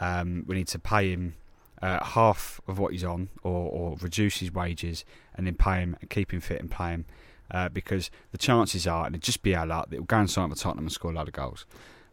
[0.00, 1.34] Um, we need to pay him
[1.80, 5.96] uh, half of what he's on, or, or reduce his wages, and then pay him
[6.00, 7.04] and keep him fit and pay him."
[7.50, 10.30] Uh, because the chances are, and it'd just be our luck, that he'll go and
[10.30, 11.66] sign for Tottenham and score a lot of goals.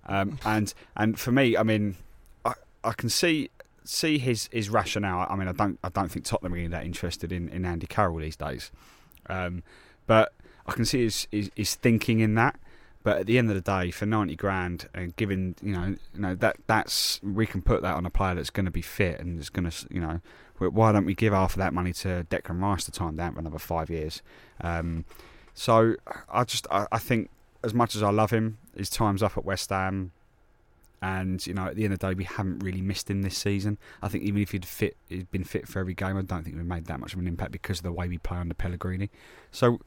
[0.05, 1.95] Um, and and for me, I mean,
[2.45, 3.49] I, I can see
[3.89, 5.25] see his, his rationale.
[5.29, 7.87] I mean, I don't I don't think Tottenham are really that interested in, in Andy
[7.87, 8.71] Carroll these days,
[9.27, 9.63] um,
[10.07, 10.33] but
[10.67, 12.59] I can see his, his his thinking in that.
[13.01, 16.21] But at the end of the day, for ninety grand and given you know you
[16.21, 19.19] know that that's we can put that on a player that's going to be fit
[19.19, 20.21] and is going to you know
[20.59, 23.39] why don't we give half of that money to Declan Rice to time down for
[23.39, 24.21] another five years?
[24.61, 25.05] Um,
[25.53, 25.95] so
[26.29, 27.29] I just I, I think
[27.63, 30.11] as much as I love him, his time's up at West Ham.
[31.01, 33.37] And you know, at the end of the day, we haven't really missed him this
[33.37, 33.77] season.
[34.01, 36.55] I think even if he'd fit, he'd been fit for every game, I don't think
[36.55, 39.09] we'd made that much of an impact because of the way we play under Pellegrini.
[39.51, 39.79] So,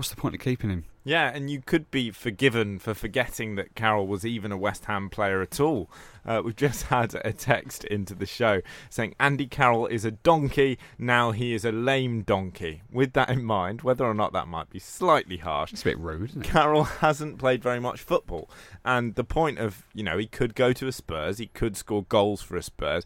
[0.00, 0.86] what's the point of keeping him?
[1.04, 5.10] Yeah, and you could be forgiven for forgetting that Carroll was even a West Ham
[5.10, 5.90] player at all.
[6.24, 10.78] Uh, we've just had a text into the show saying Andy Carroll is a donkey,
[10.98, 12.80] now he is a lame donkey.
[12.90, 15.98] With that in mind, whether or not that might be slightly harsh, It's a bit
[15.98, 16.48] rude, isn't it?
[16.48, 18.48] Carroll hasn't played very much football.
[18.82, 22.04] And the point of, you know, he could go to a Spurs, he could score
[22.04, 23.04] goals for a Spurs.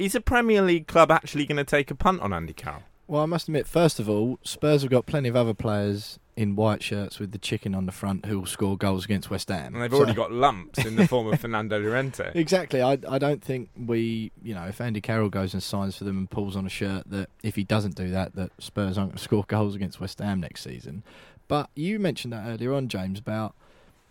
[0.00, 2.82] Is a Premier League club actually going to take a punt on Andy Carroll?
[3.06, 6.56] Well, I must admit, first of all, Spurs have got plenty of other players in
[6.56, 9.72] white shirts with the chicken on the front who will score goals against West Ham.
[9.74, 12.30] And they've So- already got lumps in the form of Fernando Llorente.
[12.34, 12.82] Exactly.
[12.82, 16.18] I I don't think we, you know, if Andy Carroll goes and signs for them
[16.18, 19.18] and pulls on a shirt that if he doesn't do that, that Spurs aren't going
[19.18, 21.02] to score goals against West Ham next season.
[21.46, 23.54] But you mentioned that earlier on, James, about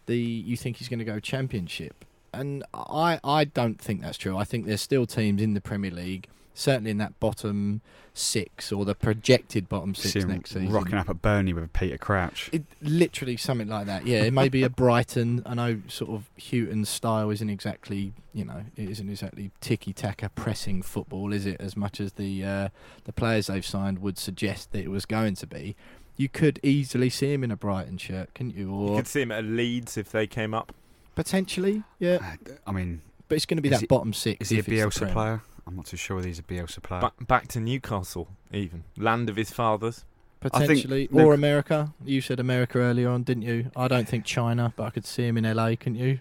[0.05, 4.38] the you think he's going to go Championship, and I I don't think that's true.
[4.38, 7.82] I think there's still teams in the Premier League certainly in that bottom
[8.16, 10.70] six or the projected bottom six him next season.
[10.72, 12.49] rocking up at Burnley with a Peter Crouch.
[12.54, 14.06] It, literally something like that.
[14.06, 15.41] Yeah, it may be a Brighton.
[15.47, 20.30] I know sort of Hughton's style isn't exactly, you know, it isn't exactly ticky taka
[20.30, 21.60] pressing football, is it?
[21.60, 22.70] As much as the uh,
[23.06, 25.76] the players they've signed would suggest that it was going to be.
[26.16, 28.68] You could easily see him in a Brighton shirt, couldn't you?
[28.68, 30.72] You Or could see him at Leeds if they came up.
[31.16, 32.36] potentially, yeah.
[32.68, 34.41] I mean, But it's going to be that he- bottom six.
[34.41, 35.41] is he a if it's Bielsa player?
[35.68, 37.01] I'm not too sure whether he's a Bielsa player.
[37.01, 40.05] Ba- back to Newcastle, even land of his fathers.
[40.39, 41.93] Potentially, Luke- or America.
[42.03, 43.72] You said America earlier on, didn't you?
[43.76, 45.76] I don't think China, but I could see him in LA.
[45.76, 46.20] Couldn't you?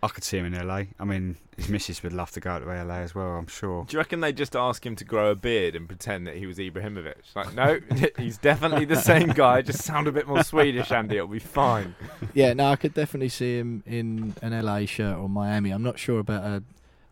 [0.00, 0.82] I could see him in LA.
[1.00, 3.30] I mean, his missus would love to go out to LA as well.
[3.36, 3.84] I'm sure.
[3.88, 6.44] Do you reckon they just ask him to grow a beard and pretend that he
[6.46, 7.14] was Ibrahimovic?
[7.34, 7.80] Like, no,
[8.18, 9.62] he's definitely the same guy.
[9.62, 11.16] Just sound a bit more Swedish, Andy.
[11.16, 11.94] It'll be fine.
[12.34, 15.70] yeah, no, I could definitely see him in an LA shirt or Miami.
[15.70, 16.62] I'm not sure about a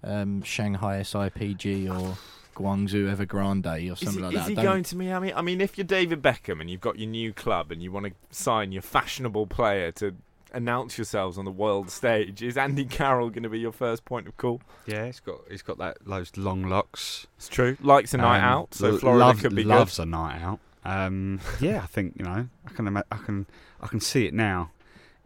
[0.05, 2.17] um, Shanghai SIPG or
[2.55, 4.49] Guangzhou Evergrande or Is, something he, like is that.
[4.49, 5.33] he going to Miami?
[5.33, 8.07] I mean, if you're David Beckham and you've got your new club and you want
[8.07, 10.15] to sign your fashionable player to
[10.55, 14.29] announce yourselves on the world stage, is Andy Carroll going to be your first point
[14.29, 14.61] of call?
[14.87, 17.27] Yeah, he's got he's got that those long locks.
[17.39, 17.77] It's true.
[17.81, 20.59] Likes a night Um, out, so Florida love- could be loves a night out.
[20.85, 23.47] Um, yeah, I think you know I can I can
[23.81, 24.71] I can see it now.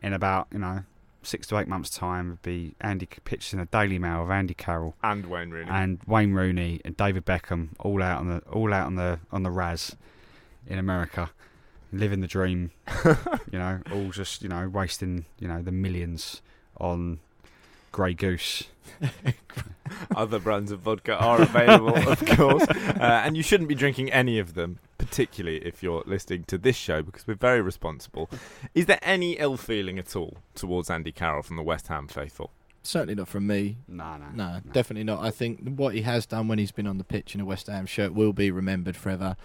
[0.02, 0.84] In about you know
[1.26, 4.54] six to eight months' time, would be Andy pictures in the Daily Mail of Andy
[4.54, 4.94] Carroll.
[5.02, 5.70] And Wayne Rooney.
[5.70, 9.42] and Wayne Rooney and David Beckham all out on the all out on the on
[9.42, 9.96] the Raz
[10.66, 11.30] in America,
[11.92, 12.70] living the dream.
[13.04, 16.42] you know, all just you know wasting you know the millions
[16.78, 17.20] on
[17.92, 18.64] Grey Goose.
[20.16, 24.38] Other brands of vodka are available, of course, uh, and you shouldn't be drinking any
[24.38, 28.28] of them, particularly if you're listening to this show, because we're very responsible.
[28.74, 32.50] Is there any ill feeling at all towards Andy Carroll from the West Ham faithful?
[32.82, 33.78] Certainly not from me.
[33.88, 35.22] No, no, No, definitely not.
[35.24, 37.66] I think what he has done when he's been on the pitch in a West
[37.66, 39.36] Ham shirt will be remembered forever.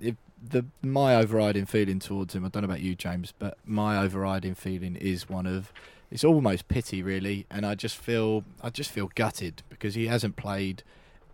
[0.00, 3.98] If the my overriding feeling towards him, I don't know about you, James, but my
[3.98, 5.72] overriding feeling is one of
[6.10, 10.36] it's almost pity, really, and I just feel I just feel gutted because he hasn't
[10.36, 10.82] played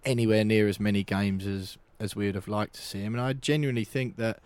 [0.05, 3.23] anywhere near as many games as as we would have liked to see him, and
[3.23, 4.41] I genuinely think that.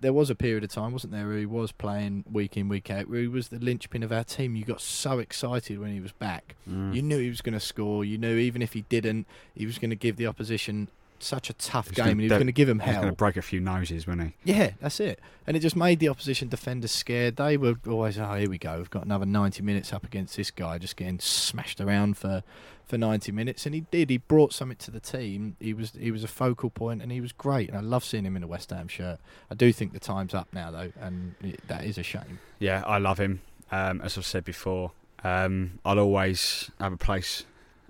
[0.00, 2.90] There was a period of time, wasn't there, where he was playing week in, week
[2.90, 4.54] out, where he was the linchpin of our team.
[4.54, 6.56] You got so excited when he was back.
[6.68, 6.94] Mm.
[6.94, 8.04] You knew he was going to score.
[8.04, 10.88] You knew even if he didn't, he was going to give the opposition
[11.24, 13.06] such a tough game, gonna and he was going to give them He's going to
[13.08, 13.14] hell.
[13.14, 14.52] break a few noses, wasn't he?
[14.52, 15.20] Yeah, that's it.
[15.46, 17.36] And it just made the opposition defenders scared.
[17.36, 18.78] They were always, oh, here we go.
[18.78, 22.42] We've got another 90 minutes up against this guy, just getting smashed around for,
[22.84, 23.66] for 90 minutes.
[23.66, 24.10] And he did.
[24.10, 25.56] He brought something to the team.
[25.60, 27.68] He was he was a focal point, and he was great.
[27.68, 29.18] And I love seeing him in a West Ham shirt.
[29.50, 32.38] I do think the time's up now, though, and it, that is a shame.
[32.58, 33.40] Yeah, I love him.
[33.70, 34.92] Um, as I've said before,
[35.24, 37.44] um, I'll always have a place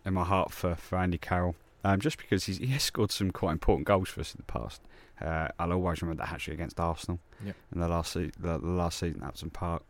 [0.05, 3.31] in my heart for, for Andy Carroll, um, just because he's, he has scored some
[3.31, 4.83] quite important goals for us in the past.
[5.21, 7.57] Uh, I'll always remember that hat trick against Arsenal Yep.
[7.75, 9.83] in the last se- the, the last season at Upton Park.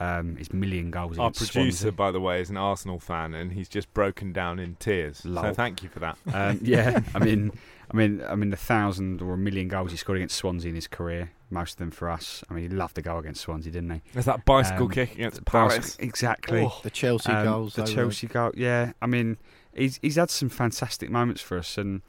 [0.00, 1.92] Um, his million goals Our producer, Swansea.
[1.92, 5.18] by the way, is an Arsenal fan, and he's just broken down in tears.
[5.18, 6.18] So thank you for that.
[6.32, 7.52] Um, yeah, I mean,
[7.92, 10.74] I mean, I mean, the thousand or a million goals he scored against Swansea in
[10.74, 11.30] his career.
[11.50, 12.42] Most of them for us.
[12.48, 14.00] I mean, he loved to go against Swansea, didn't he?
[14.14, 15.76] There's that bicycle Um, kick against Paris.
[15.76, 16.68] basket- exactly.
[16.82, 18.50] The Chelsea Um, goals, the they were- Chelsea goal.
[18.56, 19.36] Yeah, I mean,
[19.74, 22.02] he's he's had some fantastic moments for us, and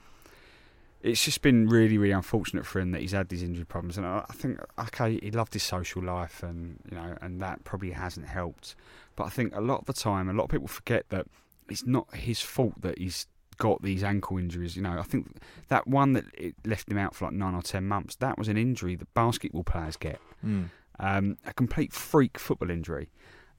[1.02, 3.98] it's just been really, really unfortunate for him that he's had these injury problems.
[3.98, 7.64] And I, I think, okay, he loved his social life, and you know, and that
[7.64, 8.76] probably hasn't helped.
[9.16, 11.28] But I think a lot of the time, a lot of people forget that
[11.70, 14.76] it's not his fault that he's got these ankle injuries.
[14.76, 15.38] You know, I think
[15.68, 18.16] that one that it left him out for like nine or ten months.
[18.16, 20.70] That was an injury that basketball players get Mm.
[21.00, 23.10] um, a complete freak football injury,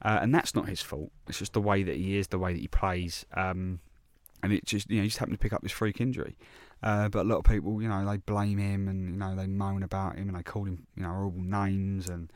[0.03, 1.11] uh, and that's not his fault.
[1.27, 3.79] It's just the way that he is, the way that he plays, um,
[4.45, 6.37] and it just you know he just happened to pick up this freak injury.
[6.83, 9.47] Uh, but a lot of people, you know, they blame him and you know they
[9.47, 12.31] moan about him and they call him you know horrible names and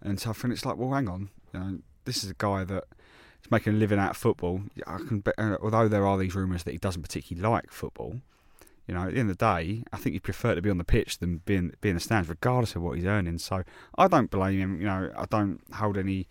[0.00, 0.42] and stuff.
[0.42, 2.84] And it's like, well, hang on, you know, this is a guy that
[3.42, 4.62] is making a living out of football.
[4.86, 8.16] I can, bet- uh, although there are these rumours that he doesn't particularly like football.
[8.88, 10.78] You know, at the end of the day, I think he'd prefer to be on
[10.78, 13.38] the pitch than being be in the stands, regardless of what he's earning.
[13.38, 13.62] So
[13.96, 14.80] I don't blame him.
[14.80, 16.28] You know, I don't hold any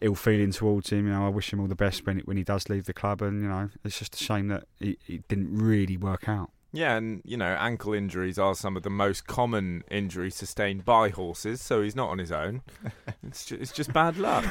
[0.00, 1.06] ill feeling towards him.
[1.06, 3.22] You know, I wish him all the best when when he does leave the club.
[3.22, 6.50] And you know, it's just a shame that it, it didn't really work out.
[6.72, 11.08] Yeah, and you know, ankle injuries are some of the most common injuries sustained by
[11.08, 12.60] horses, so he's not on his own.
[13.26, 14.44] it's, just, it's just bad luck.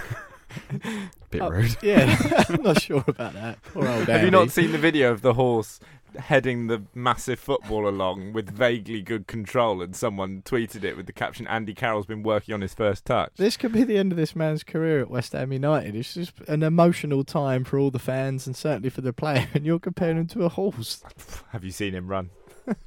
[1.30, 1.78] Bit Oh, rude.
[1.82, 2.18] Yeah,
[2.50, 3.62] I'm not sure about that.
[3.64, 5.80] Poor old Have you not seen the video of the horse
[6.18, 9.82] heading the massive football along with vaguely good control?
[9.82, 13.32] And someone tweeted it with the caption, "Andy Carroll's been working on his first touch."
[13.38, 15.96] This could be the end of this man's career at West Ham United.
[15.96, 19.48] It's just an emotional time for all the fans and certainly for the player.
[19.54, 21.04] And you're comparing him to a horse.
[21.50, 22.30] Have you seen him run?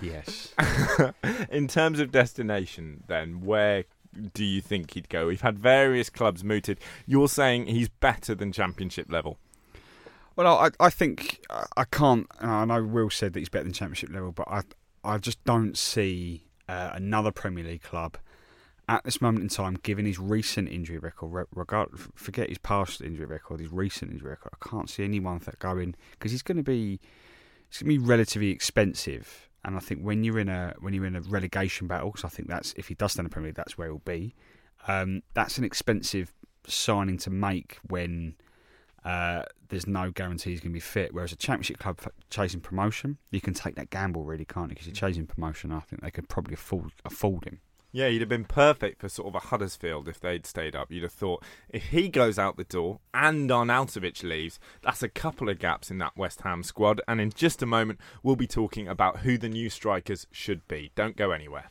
[0.00, 0.52] Yes.
[1.50, 3.84] In terms of destination, then, where
[4.34, 5.26] do you think he'd go?
[5.26, 6.78] We've had various clubs mooted.
[7.06, 9.38] You're saying he's better than Championship level.
[10.36, 12.26] Well, I, I think I- I can't.
[12.40, 14.62] And I know Will said that he's better than Championship level, but I,
[15.02, 18.18] I just don't see uh, another Premier League club
[18.88, 21.46] at this moment in time, given his recent injury record.
[21.54, 24.52] Regard, forget his past injury record, his recent injury record.
[24.62, 27.00] I can't see anyone that going because he's going to be,
[27.68, 29.48] it's going to be relatively expensive.
[29.64, 32.28] And I think when you're in a when you're in a relegation battle, because I
[32.28, 34.34] think that's if he does stay in the Premier League, that's where he'll be.
[34.86, 36.32] Um, that's an expensive
[36.68, 38.36] signing to make when
[39.06, 41.14] uh, there's no guarantee he's going to be fit.
[41.14, 44.74] Whereas a championship club chasing promotion, you can take that gamble, really, can't you?
[44.74, 45.70] Because you're chasing promotion.
[45.70, 47.60] I think they could probably afford afford him.
[47.92, 50.90] Yeah, he'd have been perfect for sort of a Huddersfield if they'd stayed up.
[50.90, 55.48] You'd have thought if he goes out the door and Arnautovic leaves, that's a couple
[55.48, 57.00] of gaps in that West Ham squad.
[57.06, 60.90] And in just a moment, we'll be talking about who the new strikers should be.
[60.96, 61.70] Don't go anywhere.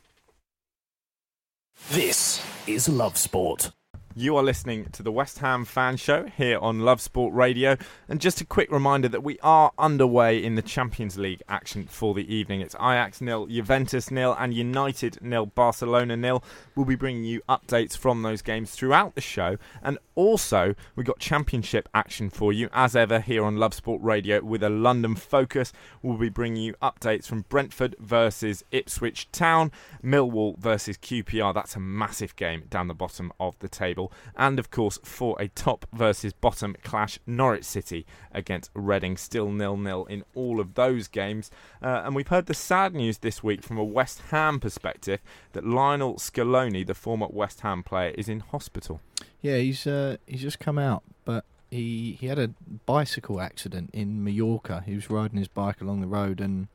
[1.90, 3.72] This is Love Sport.
[4.18, 7.76] You are listening to the West Ham Fan Show here on Love Sport Radio.
[8.08, 12.14] And just a quick reminder that we are underway in the Champions League action for
[12.14, 12.62] the evening.
[12.62, 16.42] It's Ajax nil, Juventus nil, and United nil, Barcelona nil.
[16.74, 19.58] We'll be bringing you updates from those games throughout the show.
[19.82, 24.42] And also, we've got Championship action for you, as ever, here on Love Sport Radio
[24.42, 25.74] with a London focus.
[26.00, 29.70] We'll be bringing you updates from Brentford versus Ipswich Town,
[30.02, 31.52] Millwall versus QPR.
[31.52, 34.05] That's a massive game down the bottom of the table.
[34.36, 39.76] And of course, for a top versus bottom clash, Norwich City against Reading, still nil
[39.76, 41.50] nil in all of those games.
[41.82, 45.20] Uh, and we've heard the sad news this week from a West Ham perspective
[45.52, 49.00] that Lionel Scaloni, the former West Ham player, is in hospital.
[49.40, 52.48] Yeah, he's uh, he's just come out, but he he had a
[52.86, 54.82] bicycle accident in Mallorca.
[54.86, 56.68] He was riding his bike along the road and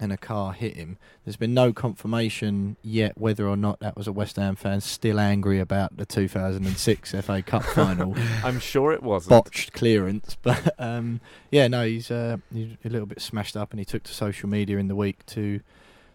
[0.00, 0.96] and a car hit him.
[1.24, 5.18] There's been no confirmation yet whether or not that was a West Ham fan still
[5.18, 9.30] angry about the 2006 FA Cup final I'm sure it wasn't.
[9.30, 11.20] botched clearance, but um,
[11.50, 14.48] yeah, no, he's uh, he's a little bit smashed up, and he took to social
[14.48, 15.60] media in the week to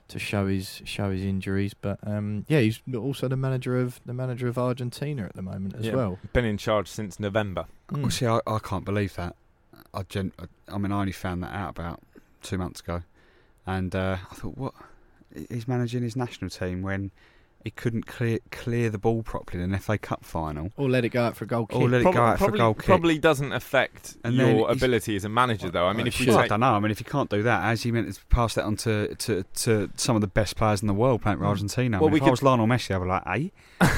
[0.09, 1.73] to show his show his injuries.
[1.73, 5.75] But um, yeah, he's also the manager of the manager of Argentina at the moment
[5.75, 6.19] as Yeah, well.
[6.33, 7.65] Been in charge since November.
[7.91, 8.01] Mm.
[8.01, 9.35] Well, see, I, I can't believe that.
[9.93, 10.31] I, gen-
[10.67, 12.01] I mean, I only found that out about
[12.41, 13.03] two months ago,
[13.65, 14.73] and uh, I thought, what?
[15.49, 17.11] He's managing his national team when
[17.63, 20.71] he couldn't clear clear the ball properly in an FA Cup final.
[20.77, 21.79] Or let it go out for a goal kick.
[21.79, 22.85] Or let it go out for a probably, goal kick.
[22.85, 25.85] probably doesn't affect And your ability as a manager, though.
[25.87, 26.73] I mean, if we Well, I don't know.
[26.73, 29.15] I mean, if you can't do that, as you meant to pass that on to,
[29.15, 31.49] to, to some of the best players in the world playing for Mm.
[31.49, 31.97] Argentina.
[31.99, 33.51] Well, I mean, we if I was Lionel Messi, I'd be like, "Hey,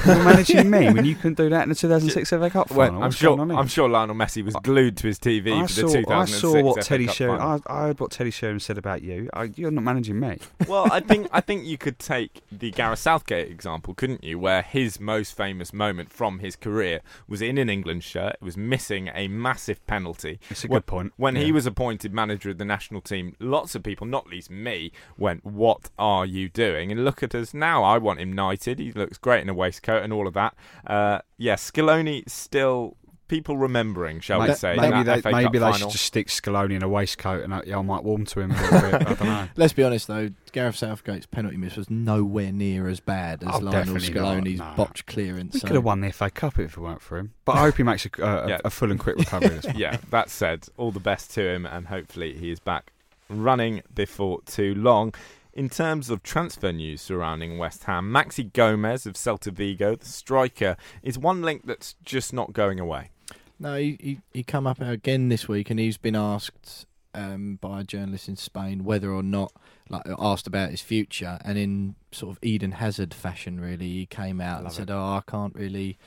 [0.06, 3.02] you're managing me when you couldn't do that in the 2006 FA Cup Well, final."
[3.02, 3.40] I'm What's sure.
[3.40, 3.50] on?
[3.50, 6.40] I'm sure Lionel Messi was glued to his TV I for saw, the 2006 I
[6.40, 7.40] saw what FA Teddy Cup Sheringham.
[7.40, 7.62] final.
[7.66, 9.28] I, I heard what Teddy Sheringham said about you.
[9.34, 10.38] I, you're not managing me.
[10.68, 14.38] well, I think I think you could take the Gareth Southgate example, couldn't you?
[14.38, 18.34] Where his most famous moment from his career was in an England shirt.
[18.34, 20.38] It was missing a massive penalty.
[20.50, 21.12] It's a When- good point.
[21.16, 24.92] When he was appointed manager of the national team, lots of people, not least me,
[25.18, 27.82] went, "What are you doing?" And look at us now.
[27.82, 28.78] I want him knighted.
[28.78, 30.54] He looks great in a waistcoat and all of that.
[30.86, 32.96] Uh, yeah, Scaloni still
[33.28, 34.76] people remembering, shall we say?
[34.76, 37.54] maybe that they, FA maybe Cup they should just stick Scaloni in a waistcoat and
[37.54, 38.94] I, yeah, I might warm to him a little bit.
[38.94, 39.48] I don't know.
[39.56, 43.58] Let's be honest though, Gareth Southgate's penalty miss was nowhere near as bad as Oh,
[43.58, 44.72] Lionel definitely not, Scaloni's no.
[44.76, 45.54] botched clearance.
[45.54, 47.32] We so- could have won the FA Cup if it weren't for him.
[47.44, 48.58] But I hope he makes a, uh, Yeah.
[48.64, 49.48] a, a full and quick recovery.
[49.58, 52.92] This yeah, that said, all the best to him, and hopefully he is back
[53.28, 55.12] running before too long.
[55.52, 60.76] In terms of transfer news surrounding West Ham, Maxi Gomez of Celta Vigo, the striker,
[61.02, 63.10] is one link that's just not going away.
[63.58, 67.80] No, he, he he come up again this week, and he's been asked um, by
[67.80, 69.52] a journalist in Spain whether or not,
[69.88, 74.40] like, asked about his future, and in sort of Eden Hazard fashion, really, he came
[74.40, 75.98] out and Love said, "Oh, I can't really,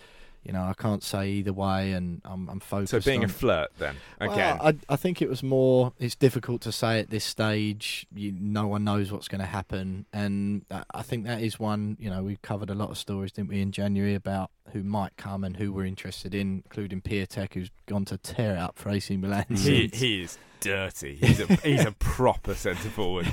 [0.43, 3.33] you know, I can't say either way, and I'm I'm focused." So being on a
[3.33, 5.93] flirt, then again, Well, I, I think it was more.
[5.99, 8.07] It's difficult to say at this stage.
[8.13, 11.97] You, no one knows what's going to happen, and I- think that is one.
[11.99, 15.17] You know, we covered a lot of stories, didn't we, in January about who might
[15.17, 18.89] come and who we're interested in, including Piatek, who's gone to tear it up for
[18.89, 19.45] AC Milan.
[19.49, 21.15] he, he is dirty.
[21.15, 23.27] He's a he's a proper centre forward.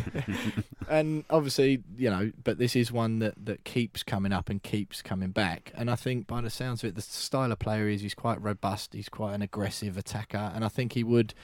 [0.89, 5.03] and obviously, you know, but this is one that, that keeps coming up and keeps
[5.03, 5.73] coming back.
[5.75, 8.41] And I think by the sounds of it, the style of player is he's quite
[8.41, 8.95] robust.
[8.95, 11.35] He's quite an aggressive attacker, and I think he would,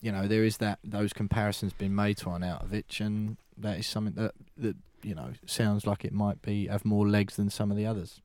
[0.00, 4.14] you know, there is that those comparisons being made to Arnautovic, and that is something
[4.14, 7.76] that that you know sounds like it might be have more legs than some of
[7.76, 8.20] the others.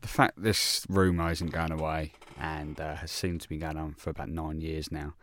[0.00, 3.94] the fact this rumour isn't going away and uh, has seemed to be going on
[3.94, 5.14] for about nine years now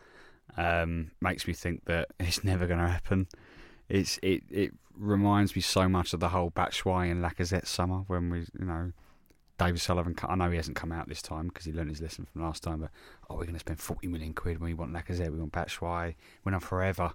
[0.60, 3.28] um, makes me think that it's never going to happen.
[3.88, 8.30] it's it it reminds me so much of the whole Batshuayi and Lacazette summer when
[8.30, 8.91] we you know
[9.57, 10.16] David Sullivan.
[10.22, 12.62] I know he hasn't come out this time because he learned his lesson from last
[12.62, 12.82] time.
[12.82, 12.91] But
[13.30, 16.16] oh, we're going to spend forty million quid when we want Lacazette, we want Batshuayi,
[16.43, 17.14] went on forever,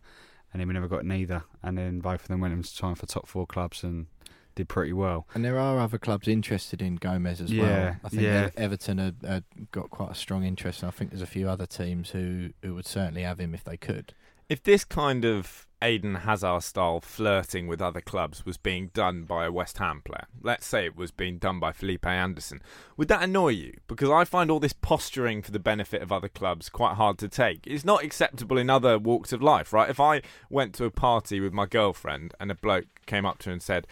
[0.52, 1.44] and then we never got neither.
[1.62, 4.06] And then both of them went into time for top four clubs and
[4.54, 5.26] did pretty well.
[5.34, 7.96] And there are other clubs interested in Gomez as well.
[8.04, 8.50] I think yeah.
[8.56, 11.66] Everton had, had got quite a strong interest, and I think there's a few other
[11.66, 14.14] teams who, who would certainly have him if they could.
[14.48, 19.46] If this kind of Eden Hazard style flirting with other clubs was being done by
[19.46, 22.62] a West Ham player, let's say it was being done by Felipe Anderson,
[22.96, 23.78] would that annoy you?
[23.86, 27.28] Because I find all this posturing for the benefit of other clubs quite hard to
[27.28, 27.66] take.
[27.66, 29.88] It's not acceptable in other walks of life, right?
[29.88, 33.48] If I went to a party with my girlfriend and a bloke came up to
[33.48, 33.86] her and said,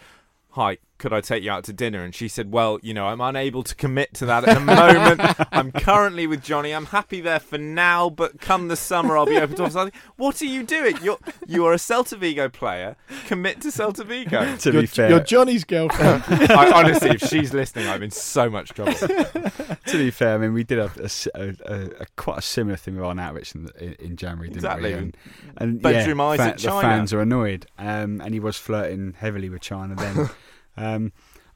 [0.55, 0.79] はい。
[0.97, 2.03] Could I take you out to dinner?
[2.03, 5.21] And she said, Well, you know, I'm unable to commit to that at the moment.
[5.51, 6.71] I'm currently with Johnny.
[6.71, 9.99] I'm happy there for now, but come the summer, I'll be open to something.
[10.15, 10.95] What are you doing?
[11.01, 11.17] You're
[11.47, 12.95] you are a Celta Vigo player.
[13.27, 14.55] Commit to Celta Vigo.
[14.63, 16.23] To you're, be fair, you're Johnny's girlfriend.
[16.51, 18.93] I, honestly, if she's listening, I'm in so much trouble.
[18.93, 22.41] to be fair, I mean, we did a, a s- a- a- a quite a
[22.41, 24.93] similar thing with Arnautovic in, in, in January, didn't Exactly.
[24.93, 24.99] we?
[24.99, 25.17] And,
[25.57, 29.15] and Bedroom yeah, eyes fa- at the fans are annoyed, um, and he was flirting
[29.17, 30.29] heavily with China then.
[30.77, 31.11] Um,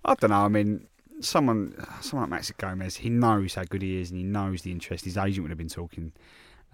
[0.06, 0.38] I don't know.
[0.38, 0.88] I mean,
[1.22, 4.72] someone, someone like Maxi Gomez, he knows how good he is, and he knows the
[4.72, 5.06] interest.
[5.06, 6.14] His agent would have been talking.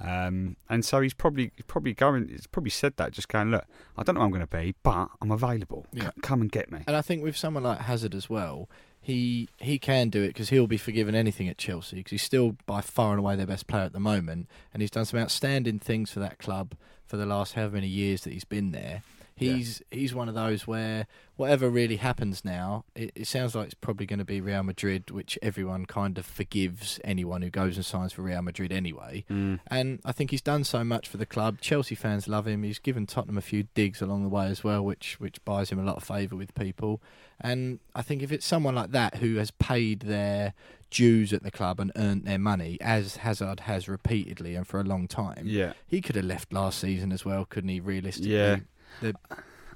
[0.01, 2.27] Um, and so he's probably probably going.
[2.27, 3.65] He's probably said that, just going, look,
[3.97, 5.85] I don't know where I'm going to be, but I'm available.
[5.95, 6.79] C- come and get me.
[6.87, 8.69] And I think with someone like Hazard as well,
[8.99, 12.57] he he can do it because he'll be forgiven anything at Chelsea because he's still
[12.65, 15.79] by far and away their best player at the moment, and he's done some outstanding
[15.79, 16.73] things for that club
[17.05, 19.03] for the last however many years that he's been there.
[19.35, 23.73] He's he's one of those where whatever really happens now, it, it sounds like it's
[23.73, 27.83] probably going to be Real Madrid, which everyone kind of forgives anyone who goes and
[27.85, 29.25] signs for Real Madrid anyway.
[29.31, 29.59] Mm.
[29.67, 31.59] And I think he's done so much for the club.
[31.59, 32.61] Chelsea fans love him.
[32.61, 35.79] He's given Tottenham a few digs along the way as well, which which buys him
[35.79, 37.01] a lot of favour with people.
[37.41, 40.53] And I think if it's someone like that who has paid their
[40.91, 44.83] dues at the club and earned their money, as Hazard has repeatedly and for a
[44.83, 45.73] long time, Yeah.
[45.87, 47.79] he could have left last season as well, couldn't he?
[47.79, 48.57] Realistically, Yeah.
[49.01, 49.15] The-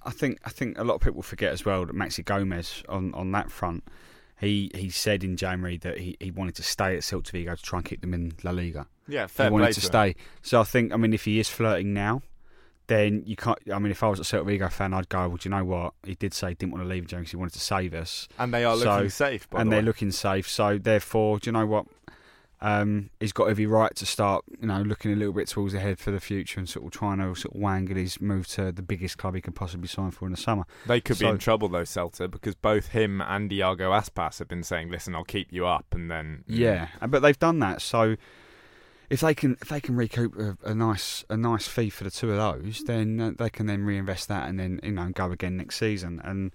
[0.03, 3.13] I think I think a lot of people forget as well that Maxi Gomez on,
[3.13, 3.83] on that front,
[4.39, 7.61] he, he said in January that he, he wanted to stay at Celta Vigo to
[7.61, 8.87] try and keep them in La Liga.
[9.09, 10.13] Yeah, fair he wanted to to him.
[10.13, 10.15] stay.
[10.43, 12.21] So I think I mean if he is flirting now,
[12.87, 13.57] then you can't.
[13.73, 15.27] I mean if I was a Celta Vigo fan, I'd go.
[15.27, 15.93] Well, do you know what?
[16.03, 17.31] He did say he didn't want to leave James.
[17.31, 19.81] He wanted to save us, And they are So- looking safe, by and the they're
[19.81, 19.85] way.
[19.87, 20.47] looking safe.
[20.47, 21.85] So therefore, do you know what?
[22.59, 25.99] Um, he's got every right to start, you know, looking a little bit towards ahead
[25.99, 28.81] for the future and sort of trying to sort of wangle his move to the
[28.81, 30.63] biggest club he can possibly sign for in the summer.
[30.87, 34.63] They could be in trouble though, Celta, because both him and Iago Aspas have been
[34.63, 37.81] saying, "Listen, I'll keep you up," and then Yeah, but they've done that.
[37.81, 38.15] So
[39.09, 42.11] if they can if they can recoup a, a nice a nice fee for the
[42.11, 45.31] two of those, then uh, they can then reinvest that and then you know go
[45.31, 46.21] again next season.
[46.23, 46.53] And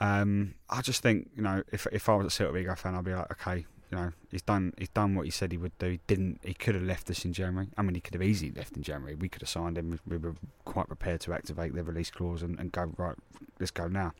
[0.00, 3.04] um, I just think you know if if I was a Celta Vigo fan, I'd
[3.04, 5.90] be like, okay, you know he's done he's done what he said he would do.
[5.90, 6.40] He didn't.
[6.44, 7.68] He could have left us in January.
[7.76, 9.14] I mean, he could have easily left in January.
[9.14, 9.98] We could have signed him.
[10.06, 13.16] We were quite prepared to activate the release clause and, and go right.
[13.58, 14.12] Let's go now.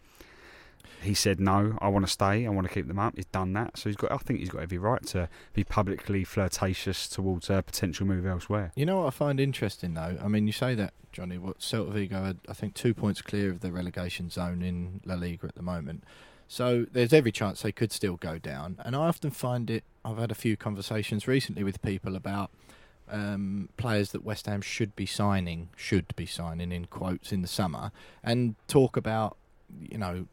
[1.02, 1.78] He said no.
[1.80, 2.46] I want to stay.
[2.46, 3.14] I want to keep them up.
[3.16, 4.12] He's done that, so he's got.
[4.12, 8.72] I think he's got every right to be publicly flirtatious towards a potential move elsewhere.
[8.74, 10.18] You know what I find interesting though?
[10.22, 11.38] I mean, you say that, Johnny.
[11.38, 15.14] What Celta Vigo are, I think, two points clear of the relegation zone in La
[15.14, 16.04] Liga at the moment.
[16.50, 18.78] So there's every chance they could still go down.
[18.84, 19.84] And I often find it.
[20.04, 22.50] I've had a few conversations recently with people about
[23.08, 27.48] um, players that West Ham should be signing, should be signing in quotes in the
[27.48, 27.92] summer,
[28.24, 29.36] and talk about,
[29.80, 30.26] you know,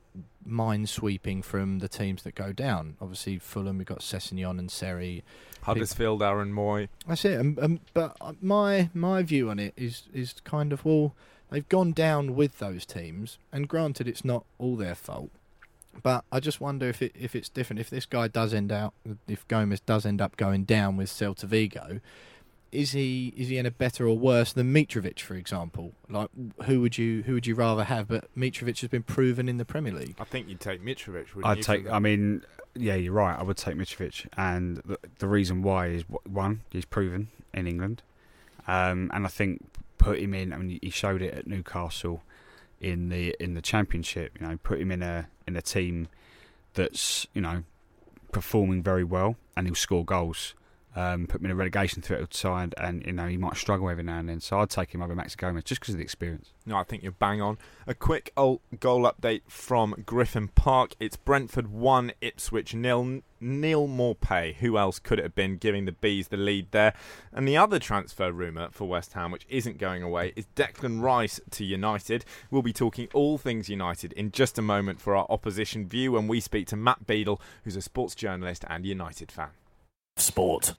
[0.44, 2.98] mind sweeping from the teams that go down.
[3.00, 5.24] Obviously, Fulham, we've got Sessegnon and Seri.
[5.62, 6.88] Huddersfield, Aaron Mooy.
[7.08, 7.40] That's it.
[7.40, 11.14] Um, um, but uh, my my view on it is is kind of well,
[11.52, 15.30] they've gone down with those teams, and granted, it's not all their fault.
[16.04, 17.80] But I just wonder if it if it's different.
[17.80, 18.94] If this guy does end out,
[19.28, 22.00] if Gomez does end up going down with Celta Vigo,
[22.72, 25.94] is he is he in a better or worse than Mitrovic, for example?
[26.10, 26.30] Like,
[26.66, 28.08] who would you who would you rather have?
[28.08, 30.16] But Mitrovic has been proven in the Premier League.
[30.20, 31.34] I think you'd take Mitrovic.
[31.34, 31.90] Wouldn't I'd you, take.
[31.90, 32.44] I mean,
[32.76, 33.38] yeah, you're right.
[33.38, 38.04] I would take Mitrovic, and the, the reason why is one, he's proven in England,
[38.68, 39.64] um, and I think
[39.98, 40.54] put him in.
[40.54, 42.22] I mean, he showed it at Newcastle
[42.80, 44.38] in the in the Championship.
[44.40, 46.08] You know, put him in a in a team
[46.74, 47.64] that's you know
[48.32, 50.54] performing very well, and he'll score goals.
[50.98, 54.04] Um, put him in a relegation threat side, and you know he might struggle every
[54.04, 54.40] now and then.
[54.40, 56.54] So I'd take him over Max Gomez just because of the experience.
[56.66, 57.60] No, I think you're bang on.
[57.86, 60.96] A quick old goal update from Griffin Park.
[61.00, 63.22] It's Brentford 1, Ipswich nil.
[63.40, 66.96] Neal Maupay, who else could it have been, giving the Bees the lead there?
[67.32, 71.40] And the other transfer rumour for West Ham, which isn't going away, is Declan Rice
[71.52, 72.26] to United.
[72.50, 76.28] We'll be talking all things United in just a moment for our opposition view when
[76.28, 79.50] we speak to Matt Beadle, who's a sports journalist and United fan.
[80.16, 80.74] Sport.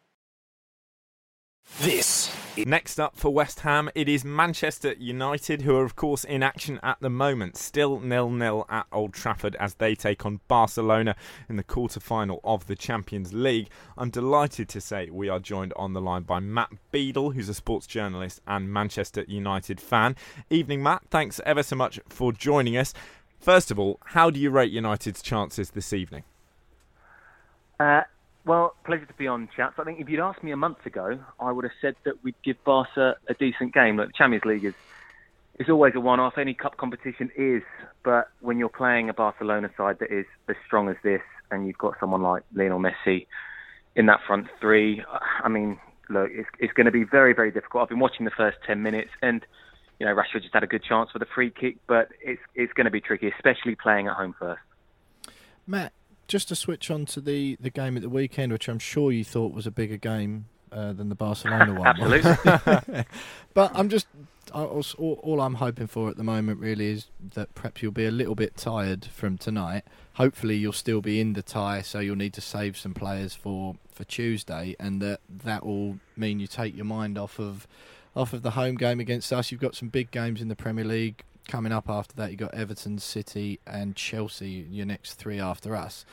[1.80, 2.34] This.
[2.56, 6.80] Next up for West Ham, it is Manchester United, who are, of course, in action
[6.82, 7.56] at the moment.
[7.56, 11.14] Still nil nil at Old Trafford as they take on Barcelona
[11.48, 13.68] in the quarter final of the Champions League.
[13.96, 17.54] I'm delighted to say we are joined on the line by Matt Beadle, who's a
[17.54, 20.16] sports journalist and Manchester United fan.
[20.50, 21.02] Evening, Matt.
[21.10, 22.92] Thanks ever so much for joining us.
[23.38, 26.24] First of all, how do you rate United's chances this evening?
[27.78, 28.02] Uh,
[28.48, 29.78] well, pleasure to be on, chaps.
[29.78, 32.34] I think if you'd asked me a month ago, I would have said that we'd
[32.42, 33.98] give Barca a decent game.
[33.98, 34.74] Look, the Champions League is
[35.60, 36.38] is always a one-off.
[36.38, 37.62] Any cup competition is,
[38.04, 41.20] but when you're playing a Barcelona side that is as strong as this,
[41.50, 43.26] and you've got someone like Lionel Messi
[43.94, 45.04] in that front three,
[45.44, 45.78] I mean,
[46.08, 47.82] look, it's, it's going to be very, very difficult.
[47.82, 49.44] I've been watching the first ten minutes, and
[50.00, 52.72] you know, Rashford just had a good chance for the free kick, but it's it's
[52.72, 54.62] going to be tricky, especially playing at home first.
[55.66, 55.92] Matt,
[56.28, 59.24] just to switch on to the, the game at the weekend, which I'm sure you
[59.24, 61.86] thought was a bigger game uh, than the Barcelona one.
[62.00, 63.04] Absolutely.
[63.54, 64.06] but I'm just
[64.52, 64.82] all,
[65.22, 68.34] all, I'm hoping for at the moment really is that perhaps you'll be a little
[68.34, 69.84] bit tired from tonight.
[70.14, 73.76] Hopefully, you'll still be in the tie, so you'll need to save some players for,
[73.90, 77.66] for Tuesday, and that that will mean you take your mind off of
[78.16, 79.52] off of the home game against us.
[79.52, 82.54] You've got some big games in the Premier League coming up after that, you've got
[82.54, 86.04] Everton, City, and Chelsea, your next three after us.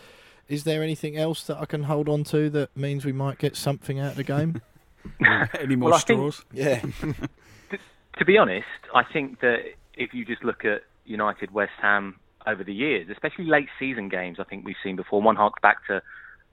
[0.47, 3.55] Is there anything else that I can hold on to that means we might get
[3.55, 4.61] something out of the game?
[5.59, 6.43] Any more well, straws?
[6.51, 6.79] Think, yeah.
[7.69, 7.77] to,
[8.17, 9.59] to be honest, I think that
[9.95, 14.37] if you just look at United, West Ham over the years, especially late season games,
[14.39, 15.21] I think we've seen before.
[15.21, 16.01] One hark back to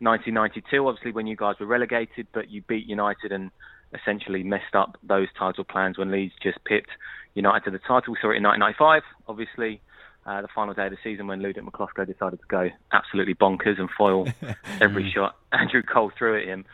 [0.01, 3.51] 1992, obviously when you guys were relegated, but you beat United and
[3.95, 6.91] essentially messed up those title plans when Leeds just pipped
[7.35, 8.13] United to the title.
[8.13, 9.81] We saw it in 1995, obviously.
[10.25, 13.81] Uh, the final day of the season when Ludovic Miklosko decided to go absolutely bonkers
[13.81, 14.29] and foil
[14.81, 16.65] every shot Andrew Cole threw at him.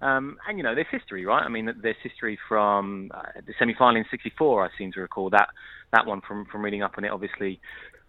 [0.00, 1.42] Um, and you know, there's history, right?
[1.42, 4.64] I mean, there's history from uh, the semi-final in '64.
[4.64, 5.48] I seem to recall that
[5.92, 7.10] that one from from reading up on it.
[7.10, 7.60] Obviously,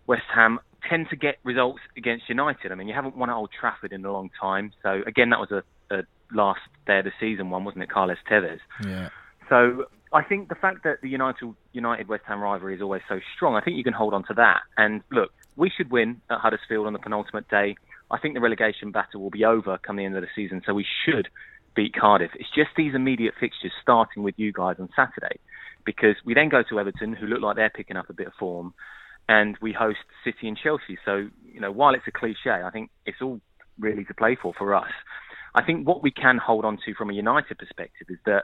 [0.07, 0.59] West Ham
[0.89, 2.71] tend to get results against United.
[2.71, 4.71] I mean, you haven't won at Old Trafford in a long time.
[4.83, 5.63] So again, that was a,
[5.95, 8.59] a last day of the season one, wasn't it, Carlos Tevez?
[8.85, 9.09] Yeah.
[9.49, 13.19] So I think the fact that the United United West Ham rivalry is always so
[13.35, 14.61] strong, I think you can hold on to that.
[14.77, 17.75] And look, we should win at Huddersfield on the penultimate day.
[18.09, 20.73] I think the relegation battle will be over come the end of the season, so
[20.73, 21.27] we should
[21.75, 22.31] beat Cardiff.
[22.35, 25.39] It's just these immediate fixtures, starting with you guys on Saturday,
[25.85, 28.33] because we then go to Everton, who look like they're picking up a bit of
[28.39, 28.73] form,
[29.27, 30.97] and we host City and Chelsea.
[31.03, 33.41] So you know, while it's a cliche, I think it's all
[33.77, 34.91] really to play for for us.
[35.57, 38.43] I think what we can hold on to from a United perspective is that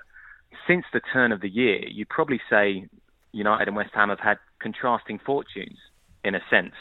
[0.68, 2.88] since the turn of the year, you'd probably say
[3.32, 5.78] United and West Ham have had contrasting fortunes
[6.24, 6.74] in a sense.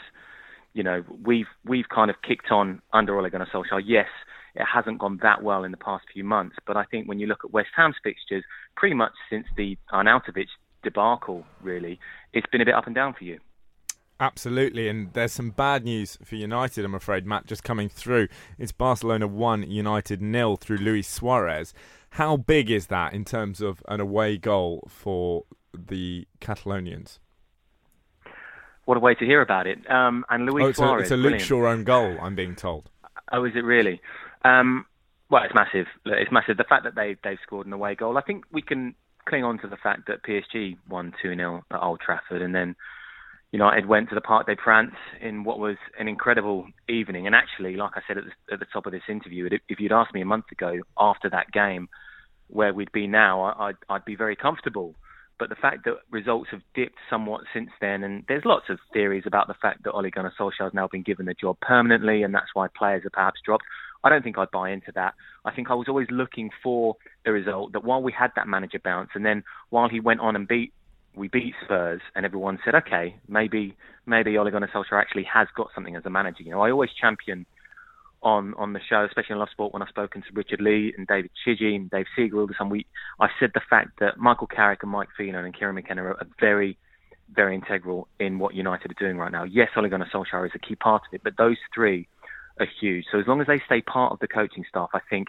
[0.73, 3.83] You know, we've we've kind of kicked on under Ole Gunnar Solskjaer.
[3.85, 4.07] Yes,
[4.55, 7.27] it hasn't gone that well in the past few months, but I think when you
[7.27, 8.43] look at West Ham's fixtures,
[8.75, 10.47] pretty much since the Arnautovic
[10.83, 11.99] debacle, really,
[12.33, 13.39] it's been a bit up and down for you.
[14.19, 18.27] Absolutely, and there's some bad news for United, I'm afraid, Matt, just coming through.
[18.57, 21.73] It's Barcelona 1, United nil through Luis Suarez.
[22.11, 27.17] How big is that in terms of an away goal for the Catalonians?
[28.85, 29.79] What a way to hear about it.
[29.89, 30.99] Um, and Luis oh, it's Suarez.
[30.99, 32.91] A, it's a Luke Shaw own goal, I'm being told.
[33.31, 33.99] Oh, is it really?
[34.45, 34.85] Um,
[35.29, 35.87] well, it's massive.
[36.05, 36.57] It's massive.
[36.57, 38.93] The fact that they, they've scored an away goal, I think we can
[39.25, 42.75] cling on to the fact that PSG won 2 0 at Old Trafford and then
[43.53, 47.27] United went to the Parc des Princes in what was an incredible evening.
[47.27, 49.91] And actually, like I said at the, at the top of this interview, if you'd
[49.91, 51.87] asked me a month ago after that game
[52.47, 54.95] where we'd be now, I'd, I'd be very comfortable.
[55.37, 59.23] But the fact that results have dipped somewhat since then, and there's lots of theories
[59.27, 62.33] about the fact that Ole Gunnar Solskjaer has now been given the job permanently, and
[62.33, 63.65] that's why players are perhaps dropped.
[64.03, 65.13] I don't think I'd buy into that.
[65.45, 66.95] I think I was always looking for
[67.25, 70.35] a result that while we had that manager bounce, and then while he went on
[70.35, 70.73] and beat
[71.15, 75.67] we beat Spurs, and everyone said, okay, maybe maybe Ole Gunnar Solskjaer actually has got
[75.73, 76.43] something as a manager.
[76.43, 77.45] You know, I always champion
[78.21, 81.05] on on the show, especially on Love Sport, when I've spoken to Richard Lee and
[81.07, 82.87] David Chigi and Dave Seager this week.
[83.19, 86.77] I've said the fact that Michael Carrick and Mike Phelan and Kieran McKenna are very,
[87.33, 89.43] very integral in what United are doing right now.
[89.43, 92.07] Yes, Ole Gunnar Solskjaer is a key part of it, but those three
[92.59, 93.05] are huge.
[93.11, 95.27] So as long as they stay part of the coaching staff, I think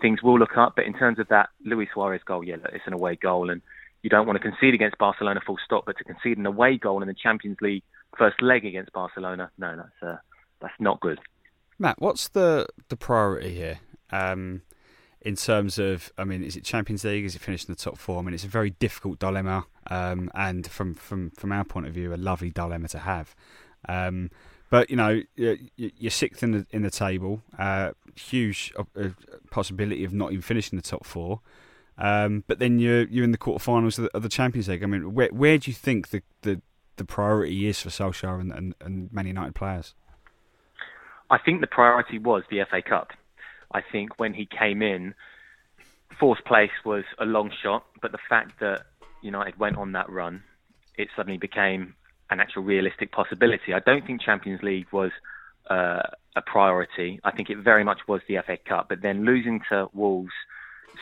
[0.00, 0.74] things will look up.
[0.76, 3.62] But in terms of that Luis Suarez goal, yeah, it's an away goal, and
[4.02, 7.02] you don't want to concede against Barcelona full stop, but to concede an away goal
[7.02, 7.82] in the Champions League
[8.16, 10.16] first leg against Barcelona, no, that's uh,
[10.60, 11.18] that's not good.
[11.78, 13.80] Matt, what's the the priority here?
[14.10, 14.62] Um,
[15.22, 17.24] in terms of, I mean, is it Champions League?
[17.24, 18.20] Is it finishing the top four?
[18.20, 21.94] I mean, it's a very difficult dilemma, um, and from, from from our point of
[21.94, 23.34] view, a lovely dilemma to have.
[23.88, 24.30] Um,
[24.70, 27.42] but you know, you're sixth in the in the table.
[27.58, 29.08] Uh, huge uh,
[29.50, 31.40] possibility of not even finishing the top four.
[31.98, 34.82] Um, but then you're you're in the quarterfinals of the, of the Champions League.
[34.82, 36.60] I mean, where where do you think the, the,
[36.96, 39.94] the priority is for Solskjaer and, and, and Man United players?
[41.30, 43.12] I think the priority was the FA Cup.
[43.72, 45.14] I think when he came in,
[46.20, 48.86] fourth place was a long shot, but the fact that
[49.22, 50.42] United went on that run,
[50.96, 51.94] it suddenly became
[52.30, 53.74] an actual realistic possibility.
[53.74, 55.10] I don't think Champions League was
[55.70, 56.02] uh,
[56.36, 57.20] a priority.
[57.24, 60.32] I think it very much was the FA Cup, but then losing to Wolves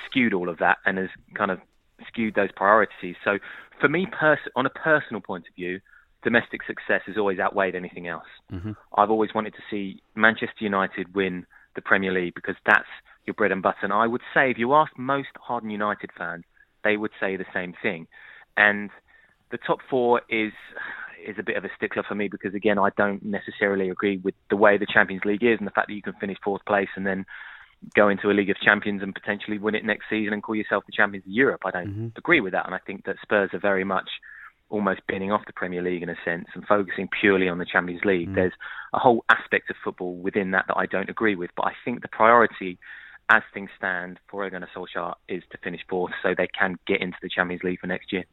[0.07, 1.59] skewed all of that and has kind of
[2.07, 3.17] skewed those priorities.
[3.25, 3.39] So
[3.81, 5.81] for me, pers- on a personal point of view,
[6.23, 8.27] domestic success has always outweighed anything else.
[8.53, 8.73] Mm-hmm.
[8.97, 12.89] I've always wanted to see Manchester United win the Premier League because that's
[13.27, 13.79] your bread and butter.
[13.83, 16.45] And I would say, if you ask most hardened United fans,
[16.83, 18.07] they would say the same thing.
[18.57, 18.91] And
[19.51, 20.53] the top four is
[21.27, 24.35] is a bit of a stickler for me because again, I don't necessarily agree with
[24.51, 26.89] the way the Champions League is and the fact that you can finish fourth place
[26.97, 27.25] and then
[27.95, 30.85] go into a League of Champions and potentially win it next season and call yourself
[30.87, 31.63] the champions of Europe.
[31.65, 32.07] I don't mm-hmm.
[32.17, 34.09] agree with that, and I think that Spurs are very much
[34.71, 38.05] almost binning off the Premier League in a sense and focusing purely on the Champions
[38.05, 38.31] League.
[38.31, 38.35] Mm.
[38.35, 38.53] There's
[38.93, 42.03] a whole aspect of football within that that I don't agree with, but I think
[42.03, 42.79] the priority
[43.31, 47.17] as things stand for Ole Solskjaer is to finish fourth so they can get into
[47.23, 48.25] the Champions League for next year.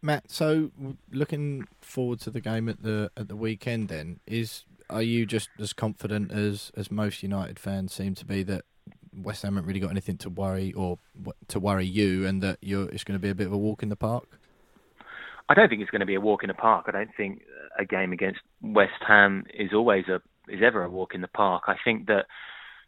[0.00, 0.70] Matt, so
[1.10, 5.48] looking forward to the game at the at the weekend, then is are you just
[5.58, 8.64] as confident as as most United fans seem to be that
[9.12, 10.98] West Ham haven't really got anything to worry or
[11.48, 13.82] to worry you, and that you're it's going to be a bit of a walk
[13.82, 14.38] in the park?
[15.48, 16.84] I don't think it's going to be a walk in the park.
[16.88, 17.42] I don't think
[17.78, 21.64] a game against West Ham is always a is ever a walk in the park.
[21.66, 22.26] I think that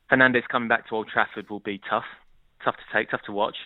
[0.08, 2.04] Hernandez coming back to Old Trafford will be tough,
[2.64, 3.56] tough to take, tough to watch.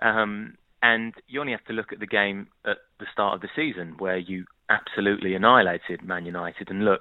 [0.00, 3.48] Um, and you only have to look at the game at the start of the
[3.56, 6.70] season where you absolutely annihilated Man United.
[6.70, 7.00] And look,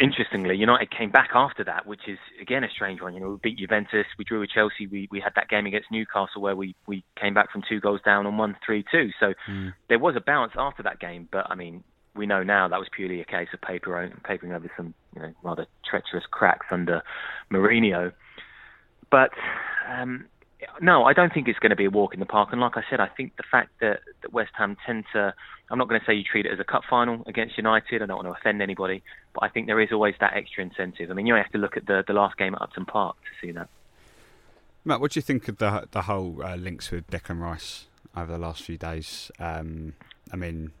[0.00, 3.14] interestingly, United came back after that, which is again a strange one.
[3.14, 5.90] You know, we beat Juventus, we drew with Chelsea, we we had that game against
[5.90, 9.10] Newcastle where we we came back from two goals down and won three two.
[9.20, 9.72] So mm.
[9.88, 12.88] there was a bounce after that game, but I mean, we know now that was
[12.94, 17.02] purely a case of paper papering over some you know rather treacherous cracks under
[17.52, 18.12] Mourinho.
[19.10, 19.30] But
[19.90, 20.26] um,
[20.80, 22.50] no, I don't think it's going to be a walk in the park.
[22.52, 25.34] And like I said, I think the fact that, that West Ham tend to,
[25.70, 28.02] I'm not going to say you treat it as a cup final against United.
[28.02, 29.02] I don't want to offend anybody,
[29.34, 31.10] but I think there is always that extra incentive.
[31.10, 33.16] I mean, you only have to look at the the last game at Upton Park
[33.16, 33.68] to see that.
[34.84, 38.32] Matt, what do you think of the the whole uh, links with Declan Rice over
[38.32, 39.30] the last few days?
[39.38, 39.94] Um,
[40.32, 40.72] I mean,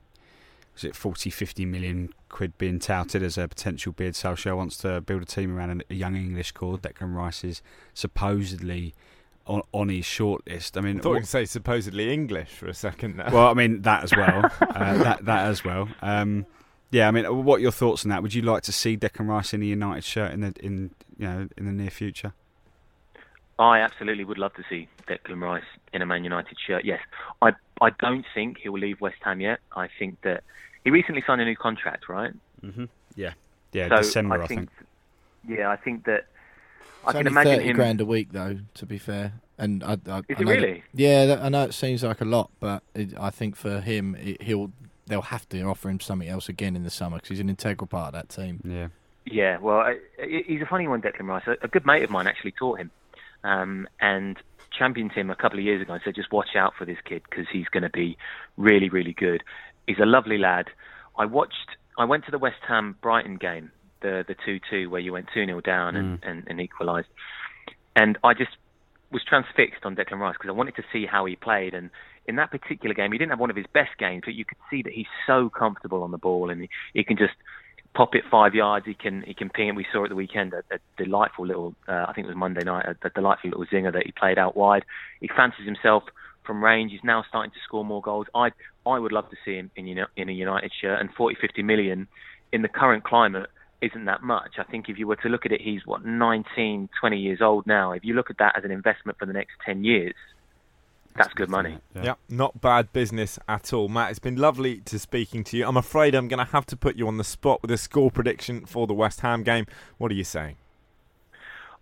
[0.76, 4.14] is it 40, 50 million quid being touted as a potential bid?
[4.14, 6.78] Solskjaer wants to build a team around a young English core.
[6.78, 7.62] Declan Rice is
[7.94, 8.94] supposedly
[9.48, 10.76] on, on his shortlist.
[10.76, 13.30] I mean, I thought what, you say supposedly English for a second there.
[13.32, 14.44] Well, I mean that as well.
[14.60, 15.88] uh, that that as well.
[16.02, 16.46] Um,
[16.90, 18.22] yeah, I mean, what are your thoughts on that?
[18.22, 21.26] Would you like to see Declan Rice in a United shirt in the in you
[21.26, 22.32] know in the near future?
[23.58, 26.84] I absolutely would love to see Declan Rice in a Man United shirt.
[26.84, 27.00] Yes,
[27.42, 29.60] I I don't think he will leave West Ham yet.
[29.74, 30.44] I think that
[30.84, 32.32] he recently signed a new contract, right?
[32.64, 32.84] Mm-hmm.
[33.16, 33.32] Yeah,
[33.72, 35.58] yeah, so December I, think, I think.
[35.58, 36.26] Yeah, I think that
[37.06, 37.76] I can imagine thirty him...
[37.76, 38.58] grand a week, though.
[38.74, 40.84] To be fair, and I, I, is I it really?
[40.94, 44.14] That, yeah, I know it seems like a lot, but it, I think for him,
[44.16, 44.72] it, he'll
[45.06, 47.86] they'll have to offer him something else again in the summer because he's an integral
[47.86, 48.60] part of that team.
[48.64, 48.88] Yeah.
[49.30, 51.46] Yeah, well, I, he's a funny one, Declan Rice.
[51.46, 52.90] A, a good mate of mine actually taught him,
[53.44, 54.38] um, and
[54.70, 57.22] championed him a couple of years ago and said, just watch out for this kid
[57.28, 58.16] because he's going to be
[58.56, 59.42] really, really good.
[59.86, 60.68] He's a lovely lad.
[61.18, 61.76] I watched.
[61.98, 63.70] I went to the West Ham Brighton game
[64.00, 66.30] the the two two where you went two 0 down and, mm.
[66.30, 67.08] and, and equalised.
[67.96, 68.56] And I just
[69.10, 71.74] was transfixed on Declan Rice because I wanted to see how he played.
[71.74, 71.90] And
[72.26, 74.58] in that particular game, he didn't have one of his best games, but you could
[74.70, 77.34] see that he's so comfortable on the ball and he, he can just
[77.94, 78.86] pop it five yards.
[78.86, 79.74] He can he can ping it.
[79.74, 82.64] We saw at the weekend a, a delightful little, uh, I think it was Monday
[82.64, 84.84] night, a, a delightful little zinger that he played out wide.
[85.20, 86.04] He fancies himself
[86.44, 86.92] from range.
[86.92, 88.26] He's now starting to score more goals.
[88.34, 88.50] I
[88.86, 91.36] I would love to see him in you know, in a United shirt and 40,
[91.40, 92.08] 50 million
[92.52, 94.54] in the current climate isn't that much.
[94.58, 97.66] I think if you were to look at it, he's what 19, 20 years old
[97.66, 97.92] now.
[97.92, 100.14] If you look at that as an investment for the next 10 years,
[101.14, 101.78] that's good money.
[101.94, 102.02] Yeah.
[102.04, 102.14] yeah.
[102.28, 103.88] not bad business at all.
[103.88, 105.66] Matt, it's been lovely to speaking to you.
[105.66, 108.10] I'm afraid I'm going to have to put you on the spot with a score
[108.10, 109.66] prediction for the West Ham game.
[109.98, 110.56] What are you saying?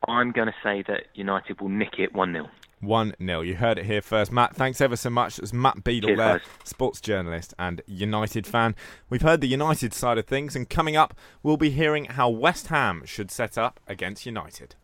[0.09, 2.49] I'm going to say that United will nick it 1 0.
[2.81, 3.41] 1 0.
[3.41, 4.31] You heard it here first.
[4.31, 5.39] Matt, thanks ever so much.
[5.39, 6.49] It was Matt Beadle Cheers, there, guys.
[6.65, 8.75] sports journalist and United fan.
[9.09, 12.69] We've heard the United side of things, and coming up, we'll be hearing how West
[12.69, 14.75] Ham should set up against United.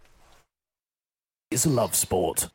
[1.51, 2.49] Is love sport.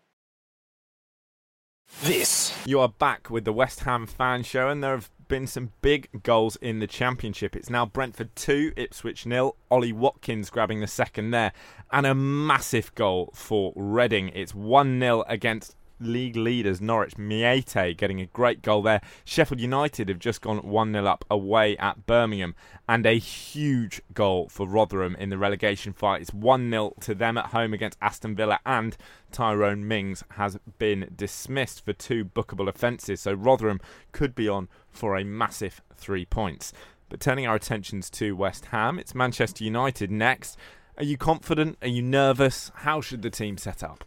[2.01, 5.71] This You are back with the West Ham fan show, and there have been some
[5.81, 7.55] big goals in the Championship.
[7.55, 9.55] It's now Brentford 2, Ipswich nil.
[9.71, 11.53] Ollie Watkins grabbing the second there,
[11.91, 14.29] and a massive goal for Reading.
[14.29, 17.17] It's 1 0 against league leaders Norwich.
[17.17, 19.01] Meite getting a great goal there.
[19.25, 22.55] Sheffield United have just gone 1 0 up away at Birmingham,
[22.87, 26.21] and a huge goal for Rotherham in the relegation fight.
[26.21, 28.97] It's 1 0 to them at home against Aston Villa, and
[29.31, 33.79] Tyrone Mings has been dismissed for two bookable offences, so Rotherham
[34.11, 36.73] could be on for a massive three points.
[37.09, 40.57] But turning our attentions to West Ham, it's Manchester United next.
[40.97, 41.77] Are you confident?
[41.81, 42.71] Are you nervous?
[42.75, 44.03] How should the team set up?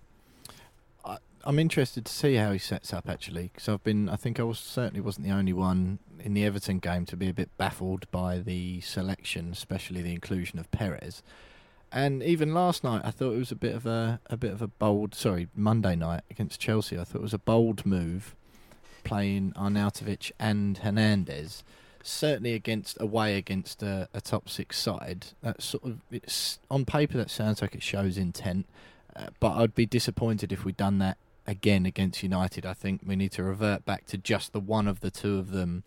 [1.44, 4.08] I'm interested to see how he sets up actually, because I've been.
[4.08, 7.28] I think I was certainly wasn't the only one in the Everton game to be
[7.28, 11.22] a bit baffled by the selection, especially the inclusion of Perez.
[11.92, 14.62] And even last night, I thought it was a bit of a a bit of
[14.62, 15.14] a bold.
[15.14, 18.34] Sorry, Monday night against Chelsea, I thought it was a bold move,
[19.02, 21.64] playing Arnautovic and Hernandez.
[22.02, 25.26] Certainly against away against a, a top six side.
[25.42, 28.66] That sort of it's on paper that sounds like it shows intent.
[29.16, 31.18] Uh, but I'd be disappointed if we'd done that
[31.50, 32.64] again against United.
[32.64, 35.50] I think we need to revert back to just the one of the two of
[35.50, 35.82] them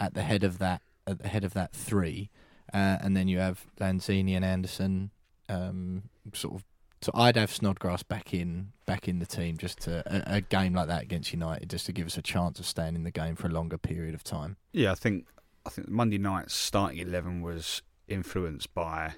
[0.00, 2.30] at the head of that at the head of that three,
[2.72, 5.10] uh, and then you have Lanzini and Anderson.
[5.48, 6.64] Um, sort of,
[7.02, 10.72] so I'd have Snodgrass back in back in the team just to a, a game
[10.72, 13.36] like that against United, just to give us a chance of staying in the game
[13.36, 14.56] for a longer period of time.
[14.72, 15.26] Yeah, I think
[15.66, 19.14] I think Monday night's starting eleven was influenced by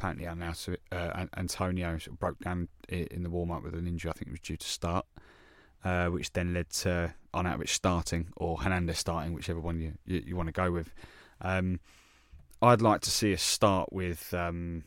[0.00, 4.10] apparently uh, An- Antonio broke down in the warm up with an injury.
[4.10, 5.04] I think it was due to start,
[5.84, 10.36] uh, which then led to Arnautovic starting or Hernandez starting, whichever one you you, you
[10.36, 10.92] want to go with.
[11.42, 11.80] Um,
[12.62, 14.84] I'd like to see us start with um,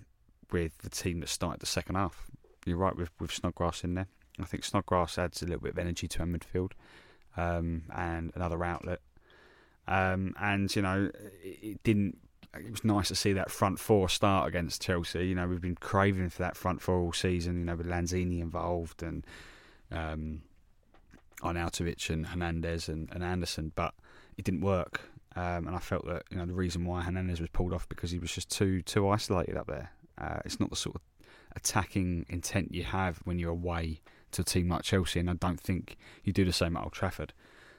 [0.52, 2.26] with the team that started the second half.
[2.65, 4.07] You're right with with Snodgrass in there.
[4.40, 6.72] I think Snodgrass adds a little bit of energy to our midfield
[7.38, 8.99] um, and another outlet.
[9.88, 11.11] Um, and you know,
[11.44, 12.18] it, it didn't.
[12.56, 15.28] It was nice to see that front four start against Chelsea.
[15.28, 17.58] You know, we've been craving for that front four all season.
[17.58, 19.26] You know, with Lanzini involved and
[19.92, 20.44] um,
[21.42, 23.94] Arnautovic and Hernandez and, and Anderson, but
[24.38, 25.02] it didn't work.
[25.36, 28.12] Um, and I felt that you know the reason why Hernandez was pulled off because
[28.12, 29.92] he was just too too isolated up there.
[30.18, 31.02] Uh, it's not the sort of
[31.56, 34.02] attacking intent you have when you're away
[34.32, 36.94] to a team like Chelsea, and I don't think you do the same at Old
[36.94, 37.34] Trafford.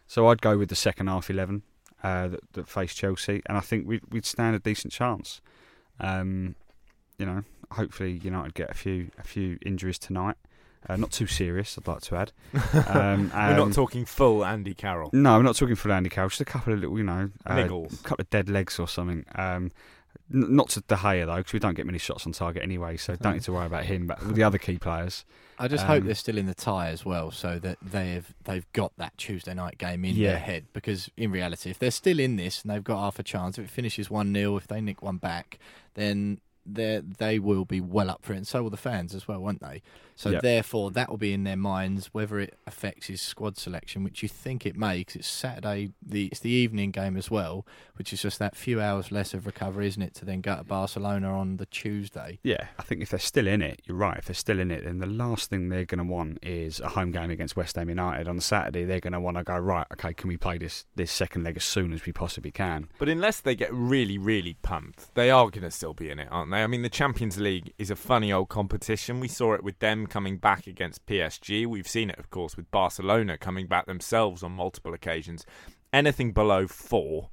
[0.06, 1.62] So I'd go with the second half eleven
[2.04, 5.40] uh, that, that faced Chelsea, and I think we'd, we'd stand a decent chance.
[5.98, 6.54] Um,
[7.18, 10.36] you know, hopefully United get a few a few injuries tonight.
[10.86, 12.32] Uh, not too serious, I'd like to add.
[12.86, 15.08] Um, We're not talking full Andy Carroll.
[15.14, 16.28] no, I'm not talking full Andy Carroll.
[16.28, 19.24] Just a couple of little, you know, uh, a couple of dead legs or something.
[19.34, 19.70] Um,
[20.28, 23.16] not to De Gea though, because we don't get many shots on target anyway, so
[23.16, 24.06] don't need to worry about him.
[24.06, 25.24] But the other key players,
[25.58, 28.66] I just hope Um, they're still in the tie as well, so that they've they've
[28.72, 30.30] got that Tuesday night game in Yeah.
[30.30, 30.66] their head.
[30.72, 33.66] Because in reality, if they're still in this and they've got half a chance, if
[33.66, 35.58] it finishes one 0 if they nick one back,
[35.94, 39.26] then they they will be well up for it, and so will the fans as
[39.28, 39.82] well, won't they?
[40.16, 40.42] So Yep.
[40.42, 44.28] therefore, that will be in their minds whether it affects his squad selection, which you
[44.28, 45.90] think it may, because it's Saturday.
[46.00, 47.66] The it's the evening game as well,
[47.96, 50.14] which is just that few hours less of recovery, isn't it?
[50.14, 52.38] To then go to Barcelona on the Tuesday.
[52.44, 54.16] yeah, I think if they're still in it, you're right.
[54.18, 56.90] If they're still in it, then the last thing they're going to want is a
[56.90, 58.84] home game against West Ham United on Saturday.
[58.84, 59.86] They're going to want to go right.
[59.94, 62.88] Okay, can we play this this second leg as soon as we possibly can?
[63.00, 66.28] But unless they get really, really pumped, they are going to still be in it,
[66.30, 66.53] aren't they?
[66.62, 69.20] I mean, the Champions League is a funny old competition.
[69.20, 71.66] We saw it with them coming back against PSG.
[71.66, 75.44] We've seen it, of course, with Barcelona coming back themselves on multiple occasions.
[75.92, 77.30] Anything below four,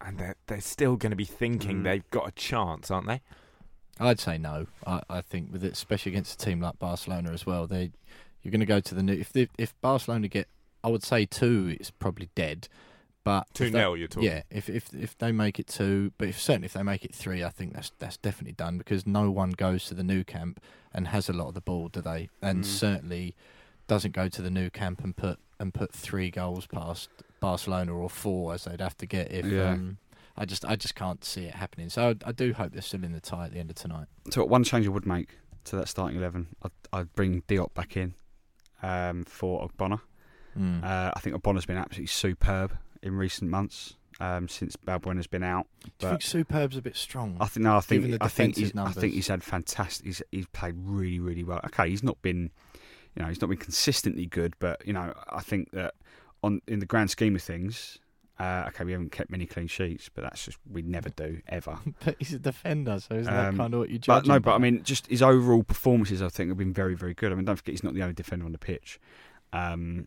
[0.00, 1.84] and they're, they're still going to be thinking Mm.
[1.84, 3.20] they've got a chance, aren't they?
[4.00, 4.66] I'd say no.
[4.86, 7.92] I, I think with it, especially against a team like Barcelona as well, they
[8.42, 9.14] you're going to go to the new.
[9.14, 10.48] If they, if Barcelona get,
[10.82, 12.68] I would say two, it's probably dead.
[13.24, 14.28] But Two 0 you're talking.
[14.28, 17.14] Yeah, if if if they make it two, but if certainly if they make it
[17.14, 20.60] three, I think that's that's definitely done because no one goes to the Nou Camp
[20.92, 22.28] and has a lot of the ball, do they?
[22.42, 22.66] And Mm.
[22.66, 23.34] certainly
[23.86, 27.08] doesn't go to the Nou Camp and put and put three goals past
[27.40, 29.46] Barcelona or four as they'd have to get if.
[29.46, 29.70] Yeah.
[29.70, 29.96] Um,
[30.36, 31.88] I just I just can't see it happening.
[31.88, 34.08] So I, I do hope they're still in the tie at the end of tonight.
[34.30, 35.28] So one change I would make
[35.64, 38.14] to that starting eleven, I'd, I'd bring Diop back in
[38.82, 40.00] um, for Ogbonna.
[40.58, 40.84] Mm.
[40.84, 43.94] Uh, I think Ogbonna's been absolutely superb in recent months.
[44.20, 45.66] um, since Balbuena's been out.
[45.98, 47.36] Do you think Superb's a bit strong?
[47.40, 50.06] I think no, I think I think he's, I think he's had fantastic.
[50.06, 51.60] He's he's played really really well.
[51.66, 52.50] Okay, he's not been,
[53.16, 55.94] you know, he's not been consistently good, but you know, I think that
[56.44, 57.98] on in the grand scheme of things,
[58.38, 61.76] uh, okay, we haven't kept many clean sheets, but that's just we never do ever.
[62.04, 64.24] But he's a defender, so isn't that Um, kind of what you judge?
[64.24, 67.14] But no, but I mean, just his overall performances, I think, have been very, very
[67.14, 67.32] good.
[67.32, 69.00] I mean, don't forget, he's not the only defender on the pitch.
[69.52, 70.06] Um,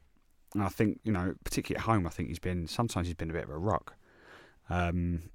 [0.53, 3.30] and I think, you know, particularly at home, I think he's been sometimes he's been
[3.30, 3.95] a bit of a rock.
[4.69, 5.30] Um,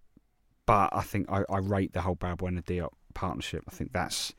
[0.66, 3.64] but I think I, I rate the whole Balbuena Diop partnership.
[3.68, 4.32] I think that's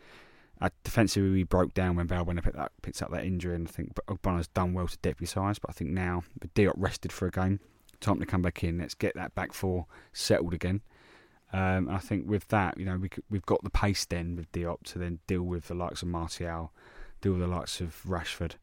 [0.61, 3.71] uh, defensively we broke down when Balbuena picked, that, picked up that injury, and I
[3.71, 5.59] think Ogbonna's done well to deputise.
[5.61, 7.59] But I think now with Diop rested for a game,
[7.99, 8.79] time to come back in.
[8.79, 10.81] Let's get that back four settled again.
[11.51, 14.51] Um, and I think with that, you know, we, we've got the pace then with
[14.51, 16.71] Diop to then deal with the likes of Martial,
[17.21, 18.53] deal with the likes of Rashford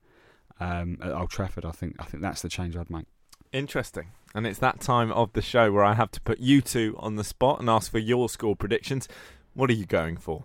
[0.61, 1.65] um, at Old Trafford.
[1.65, 3.07] I think I think that's the change I'd make.
[3.53, 4.09] Interesting.
[4.35, 7.16] And it's that time of the show where I have to put you two on
[7.16, 9.09] the spot and ask for your score predictions.
[9.55, 10.45] What are you going for?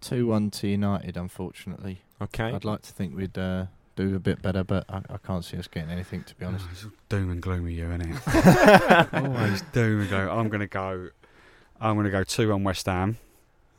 [0.00, 1.16] two one to United.
[1.16, 2.44] Unfortunately, Okay.
[2.52, 3.66] I'd like to think we'd uh,
[3.96, 6.22] do a bit better, but I, I can't see us getting anything.
[6.24, 9.08] To be honest, Oh, it's doom and gloom with you, isn't it?
[9.14, 10.28] Always doom and gloom.
[10.28, 11.08] I'm gonna go.
[11.80, 13.16] I'm gonna go two on West Ham.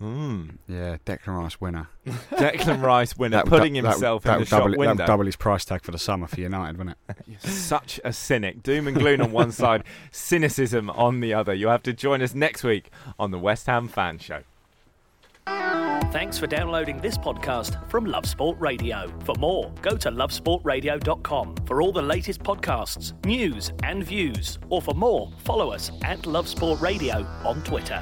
[0.06, 0.58] Mm.
[0.68, 1.88] Yeah, Declan Rice winner.
[2.32, 4.78] Declan Rice winner, That putting du- that himself that in the would shop double, That
[4.80, 5.04] window.
[5.04, 7.18] would double his price tag for the summer for United, wouldn't it?
[7.50, 8.62] Such a cynic.
[8.62, 11.54] Doom and gloom on one side, cynicism on the other.
[11.54, 14.42] You'll have to join us next week on the West Ham Fan Show.
[16.12, 19.12] Thanks for downloading this podcast from Love Sport Radio.
[19.26, 24.58] For more, go to lovesportradio.com for all the latest podcasts, news, and views.
[24.70, 28.02] Or for more, follow us at Love Sport Radio on Twitter.